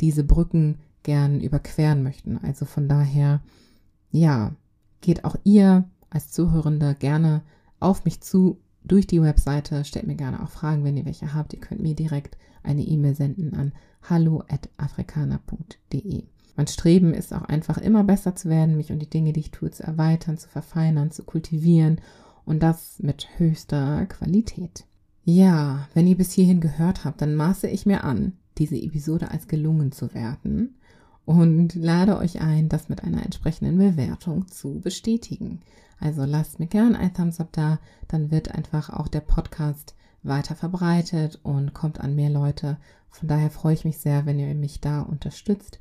diese 0.00 0.24
Brücken 0.24 0.78
gern 1.02 1.40
überqueren 1.40 2.02
möchten. 2.02 2.38
Also 2.38 2.64
von 2.64 2.88
daher, 2.88 3.40
ja, 4.10 4.54
geht 5.00 5.24
auch 5.24 5.36
ihr 5.44 5.84
als 6.10 6.32
Zuhörende 6.32 6.94
gerne 6.98 7.42
auf 7.78 8.04
mich 8.04 8.20
zu 8.20 8.58
durch 8.84 9.06
die 9.06 9.22
Webseite. 9.22 9.84
Stellt 9.84 10.06
mir 10.06 10.16
gerne 10.16 10.42
auch 10.42 10.50
Fragen, 10.50 10.84
wenn 10.84 10.96
ihr 10.96 11.06
welche 11.06 11.34
habt. 11.34 11.52
Ihr 11.52 11.60
könnt 11.60 11.80
mir 11.80 11.94
direkt 11.94 12.36
eine 12.62 12.82
E-Mail 12.82 13.14
senden 13.14 13.54
an 13.54 13.72
hallo@afrikaner.de. 14.08 16.24
Mein 16.60 16.66
Streben 16.66 17.14
ist 17.14 17.32
auch 17.32 17.44
einfach 17.44 17.78
immer 17.78 18.04
besser 18.04 18.36
zu 18.36 18.50
werden, 18.50 18.76
mich 18.76 18.92
und 18.92 18.98
die 18.98 19.08
Dinge, 19.08 19.32
die 19.32 19.40
ich 19.40 19.50
tue, 19.50 19.70
zu 19.70 19.82
erweitern, 19.82 20.36
zu 20.36 20.46
verfeinern, 20.46 21.10
zu 21.10 21.22
kultivieren 21.22 22.02
und 22.44 22.62
das 22.62 22.98
mit 22.98 23.28
höchster 23.38 24.04
Qualität. 24.04 24.84
Ja, 25.24 25.88
wenn 25.94 26.06
ihr 26.06 26.18
bis 26.18 26.32
hierhin 26.32 26.60
gehört 26.60 27.06
habt, 27.06 27.22
dann 27.22 27.34
maße 27.34 27.66
ich 27.66 27.86
mir 27.86 28.04
an, 28.04 28.34
diese 28.58 28.76
Episode 28.76 29.30
als 29.30 29.48
gelungen 29.48 29.90
zu 29.90 30.12
werten 30.12 30.74
und 31.24 31.76
lade 31.76 32.18
euch 32.18 32.42
ein, 32.42 32.68
das 32.68 32.90
mit 32.90 33.04
einer 33.04 33.24
entsprechenden 33.24 33.78
Bewertung 33.78 34.46
zu 34.48 34.80
bestätigen. 34.80 35.62
Also 35.98 36.26
lasst 36.26 36.60
mir 36.60 36.66
gern 36.66 36.94
ein 36.94 37.14
Thumbs 37.14 37.40
up 37.40 37.48
da, 37.52 37.78
dann 38.06 38.30
wird 38.30 38.54
einfach 38.54 38.90
auch 38.90 39.08
der 39.08 39.20
Podcast 39.20 39.94
weiter 40.22 40.54
verbreitet 40.54 41.40
und 41.42 41.72
kommt 41.72 42.00
an 42.00 42.14
mehr 42.14 42.28
Leute. 42.28 42.76
Von 43.08 43.28
daher 43.28 43.48
freue 43.48 43.72
ich 43.72 43.86
mich 43.86 43.96
sehr, 43.96 44.26
wenn 44.26 44.38
ihr 44.38 44.54
mich 44.54 44.82
da 44.82 45.00
unterstützt. 45.00 45.80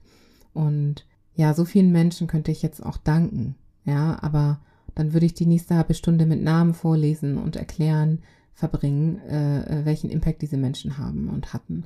Und 0.53 1.05
ja, 1.35 1.53
so 1.53 1.65
vielen 1.65 1.91
Menschen 1.91 2.27
könnte 2.27 2.51
ich 2.51 2.61
jetzt 2.61 2.83
auch 2.85 2.97
danken. 2.97 3.55
Ja, 3.85 4.17
aber 4.21 4.59
dann 4.95 5.13
würde 5.13 5.25
ich 5.25 5.33
die 5.33 5.45
nächste 5.45 5.75
halbe 5.75 5.93
Stunde 5.93 6.25
mit 6.25 6.41
Namen 6.41 6.73
vorlesen 6.73 7.37
und 7.37 7.55
erklären, 7.55 8.19
verbringen, 8.53 9.19
äh, 9.29 9.61
äh, 9.61 9.85
welchen 9.85 10.09
Impact 10.09 10.41
diese 10.41 10.57
Menschen 10.57 10.97
haben 10.97 11.29
und 11.29 11.53
hatten. 11.53 11.85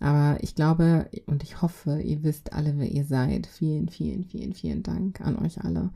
Aber 0.00 0.38
ich 0.42 0.54
glaube 0.54 1.08
und 1.26 1.42
ich 1.42 1.62
hoffe, 1.62 2.00
ihr 2.00 2.22
wisst 2.22 2.52
alle, 2.52 2.78
wer 2.78 2.90
ihr 2.90 3.04
seid. 3.04 3.46
Vielen, 3.46 3.88
vielen, 3.88 4.24
vielen, 4.24 4.54
vielen 4.54 4.82
Dank 4.82 5.20
an 5.20 5.36
euch 5.36 5.62
alle. 5.62 5.90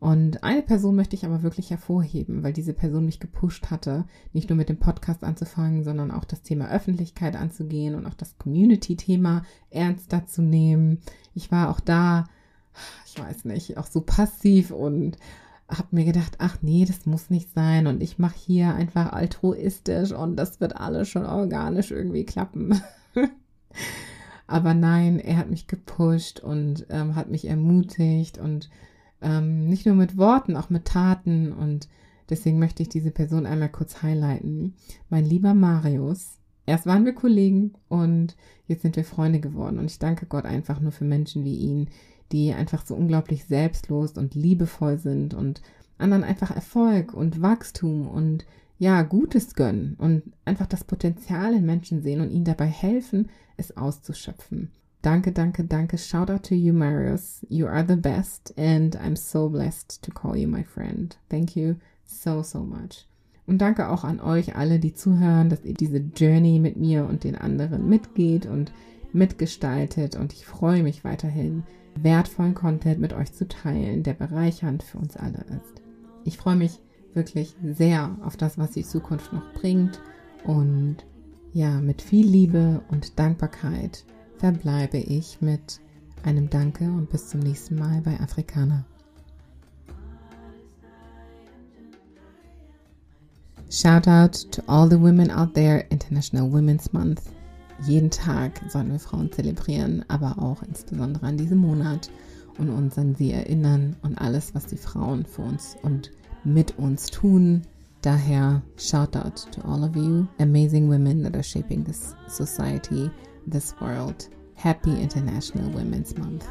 Und 0.00 0.42
eine 0.42 0.62
Person 0.62 0.96
möchte 0.96 1.14
ich 1.14 1.26
aber 1.26 1.42
wirklich 1.42 1.68
hervorheben, 1.68 2.42
weil 2.42 2.54
diese 2.54 2.72
Person 2.72 3.04
mich 3.04 3.20
gepusht 3.20 3.70
hatte, 3.70 4.06
nicht 4.32 4.48
nur 4.48 4.56
mit 4.56 4.70
dem 4.70 4.78
Podcast 4.78 5.22
anzufangen, 5.22 5.84
sondern 5.84 6.10
auch 6.10 6.24
das 6.24 6.40
Thema 6.40 6.70
Öffentlichkeit 6.70 7.36
anzugehen 7.36 7.94
und 7.94 8.06
auch 8.06 8.14
das 8.14 8.38
Community-Thema 8.38 9.42
ernster 9.68 10.26
zu 10.26 10.40
nehmen. 10.40 11.02
Ich 11.34 11.52
war 11.52 11.68
auch 11.68 11.80
da, 11.80 12.24
ich 13.04 13.22
weiß 13.22 13.44
nicht, 13.44 13.76
auch 13.76 13.86
so 13.86 14.00
passiv 14.00 14.70
und 14.70 15.18
habe 15.68 15.88
mir 15.90 16.06
gedacht, 16.06 16.36
ach 16.38 16.56
nee, 16.62 16.86
das 16.86 17.04
muss 17.04 17.28
nicht 17.28 17.52
sein 17.52 17.86
und 17.86 18.02
ich 18.02 18.18
mache 18.18 18.38
hier 18.38 18.74
einfach 18.74 19.12
altruistisch 19.12 20.12
und 20.12 20.36
das 20.36 20.60
wird 20.60 20.76
alles 20.76 21.10
schon 21.10 21.26
organisch 21.26 21.90
irgendwie 21.90 22.24
klappen. 22.24 22.80
aber 24.46 24.72
nein, 24.72 25.18
er 25.18 25.36
hat 25.36 25.50
mich 25.50 25.66
gepusht 25.66 26.40
und 26.40 26.86
ähm, 26.88 27.16
hat 27.16 27.28
mich 27.28 27.46
ermutigt 27.46 28.38
und 28.38 28.70
ähm, 29.22 29.68
nicht 29.68 29.86
nur 29.86 29.94
mit 29.94 30.16
Worten, 30.16 30.56
auch 30.56 30.70
mit 30.70 30.84
Taten. 30.86 31.52
Und 31.52 31.88
deswegen 32.28 32.58
möchte 32.58 32.82
ich 32.82 32.88
diese 32.88 33.10
Person 33.10 33.46
einmal 33.46 33.70
kurz 33.70 34.02
highlighten. 34.02 34.74
Mein 35.08 35.24
lieber 35.24 35.54
Marius. 35.54 36.38
Erst 36.66 36.86
waren 36.86 37.04
wir 37.04 37.14
Kollegen 37.14 37.72
und 37.88 38.36
jetzt 38.66 38.82
sind 38.82 38.96
wir 38.96 39.04
Freunde 39.04 39.40
geworden. 39.40 39.78
Und 39.78 39.90
ich 39.90 39.98
danke 39.98 40.26
Gott 40.26 40.44
einfach 40.44 40.80
nur 40.80 40.92
für 40.92 41.04
Menschen 41.04 41.44
wie 41.44 41.56
ihn, 41.56 41.88
die 42.32 42.52
einfach 42.52 42.86
so 42.86 42.94
unglaublich 42.94 43.44
selbstlos 43.44 44.12
und 44.12 44.34
liebevoll 44.34 44.98
sind 44.98 45.34
und 45.34 45.62
anderen 45.98 46.24
einfach 46.24 46.50
Erfolg 46.50 47.12
und 47.12 47.42
Wachstum 47.42 48.06
und 48.06 48.44
ja, 48.78 49.02
Gutes 49.02 49.54
gönnen 49.54 49.94
und 49.98 50.22
einfach 50.46 50.66
das 50.66 50.84
Potenzial 50.84 51.54
in 51.54 51.66
Menschen 51.66 52.02
sehen 52.02 52.22
und 52.22 52.30
ihnen 52.30 52.46
dabei 52.46 52.66
helfen, 52.66 53.28
es 53.58 53.76
auszuschöpfen. 53.76 54.70
Danke, 55.02 55.32
danke, 55.32 55.64
danke. 55.64 55.96
Shout 55.96 56.28
out 56.28 56.42
to 56.44 56.54
you, 56.54 56.74
Marius. 56.74 57.44
You 57.48 57.66
are 57.66 57.82
the 57.82 57.96
best 57.96 58.52
and 58.58 58.94
I'm 58.96 59.16
so 59.16 59.48
blessed 59.48 60.02
to 60.02 60.10
call 60.10 60.36
you 60.36 60.46
my 60.46 60.62
friend. 60.62 61.16
Thank 61.30 61.56
you 61.56 61.76
so, 62.04 62.42
so 62.42 62.60
much. 62.60 63.06
Und 63.46 63.58
danke 63.58 63.88
auch 63.88 64.04
an 64.04 64.20
euch 64.20 64.56
alle, 64.56 64.78
die 64.78 64.92
zuhören, 64.92 65.48
dass 65.48 65.64
ihr 65.64 65.74
diese 65.74 65.98
Journey 65.98 66.58
mit 66.58 66.76
mir 66.76 67.06
und 67.06 67.24
den 67.24 67.34
anderen 67.34 67.88
mitgeht 67.88 68.46
und 68.46 68.72
mitgestaltet. 69.12 70.16
Und 70.16 70.34
ich 70.34 70.44
freue 70.44 70.82
mich 70.82 71.02
weiterhin, 71.02 71.64
wertvollen 71.96 72.54
Content 72.54 73.00
mit 73.00 73.14
euch 73.14 73.32
zu 73.32 73.48
teilen, 73.48 74.02
der 74.02 74.14
bereichernd 74.14 74.82
für 74.82 74.98
uns 74.98 75.16
alle 75.16 75.44
ist. 75.48 75.82
Ich 76.24 76.36
freue 76.36 76.56
mich 76.56 76.78
wirklich 77.14 77.56
sehr 77.62 78.16
auf 78.22 78.36
das, 78.36 78.58
was 78.58 78.72
die 78.72 78.84
Zukunft 78.84 79.32
noch 79.32 79.50
bringt. 79.54 79.98
Und 80.44 80.98
ja, 81.52 81.80
mit 81.80 82.02
viel 82.02 82.26
Liebe 82.26 82.82
und 82.88 83.18
Dankbarkeit 83.18 84.04
verbleibe 84.40 84.96
ich 84.96 85.42
mit 85.42 85.80
einem 86.24 86.48
Danke 86.48 86.84
und 86.84 87.10
bis 87.10 87.28
zum 87.28 87.40
nächsten 87.40 87.76
Mal 87.76 88.00
bei 88.00 88.18
Afrikaner. 88.20 88.86
Shout 93.70 94.08
out 94.08 94.50
to 94.50 94.62
all 94.66 94.88
the 94.88 94.98
women 94.98 95.30
out 95.30 95.54
there, 95.54 95.84
International 95.90 96.50
Women's 96.50 96.90
Month. 96.92 97.20
Jeden 97.86 98.10
Tag 98.10 98.60
sollen 98.68 98.90
wir 98.90 98.98
Frauen 98.98 99.30
zelebrieren, 99.30 100.06
aber 100.08 100.38
auch 100.38 100.62
insbesondere 100.62 101.26
an 101.26 101.36
diesem 101.36 101.58
Monat 101.58 102.10
und 102.58 102.70
uns 102.70 102.96
an 102.96 103.14
sie 103.14 103.32
erinnern 103.32 103.94
und 104.02 104.18
alles, 104.18 104.54
was 104.54 104.66
die 104.66 104.78
Frauen 104.78 105.26
für 105.26 105.42
uns 105.42 105.76
und 105.82 106.10
mit 106.44 106.78
uns 106.78 107.06
tun. 107.06 107.62
Daher, 108.00 108.62
shout 108.76 109.14
out 109.14 109.46
to 109.52 109.60
all 109.62 109.84
of 109.84 109.94
you, 109.94 110.26
amazing 110.38 110.88
women 110.88 111.22
that 111.22 111.34
are 111.34 111.44
shaping 111.44 111.84
this 111.84 112.14
society, 112.26 113.10
this 113.46 113.74
world. 113.80 114.28
Happy 114.54 115.00
International 115.00 115.70
Women's 115.70 116.16
Month. 116.18 116.46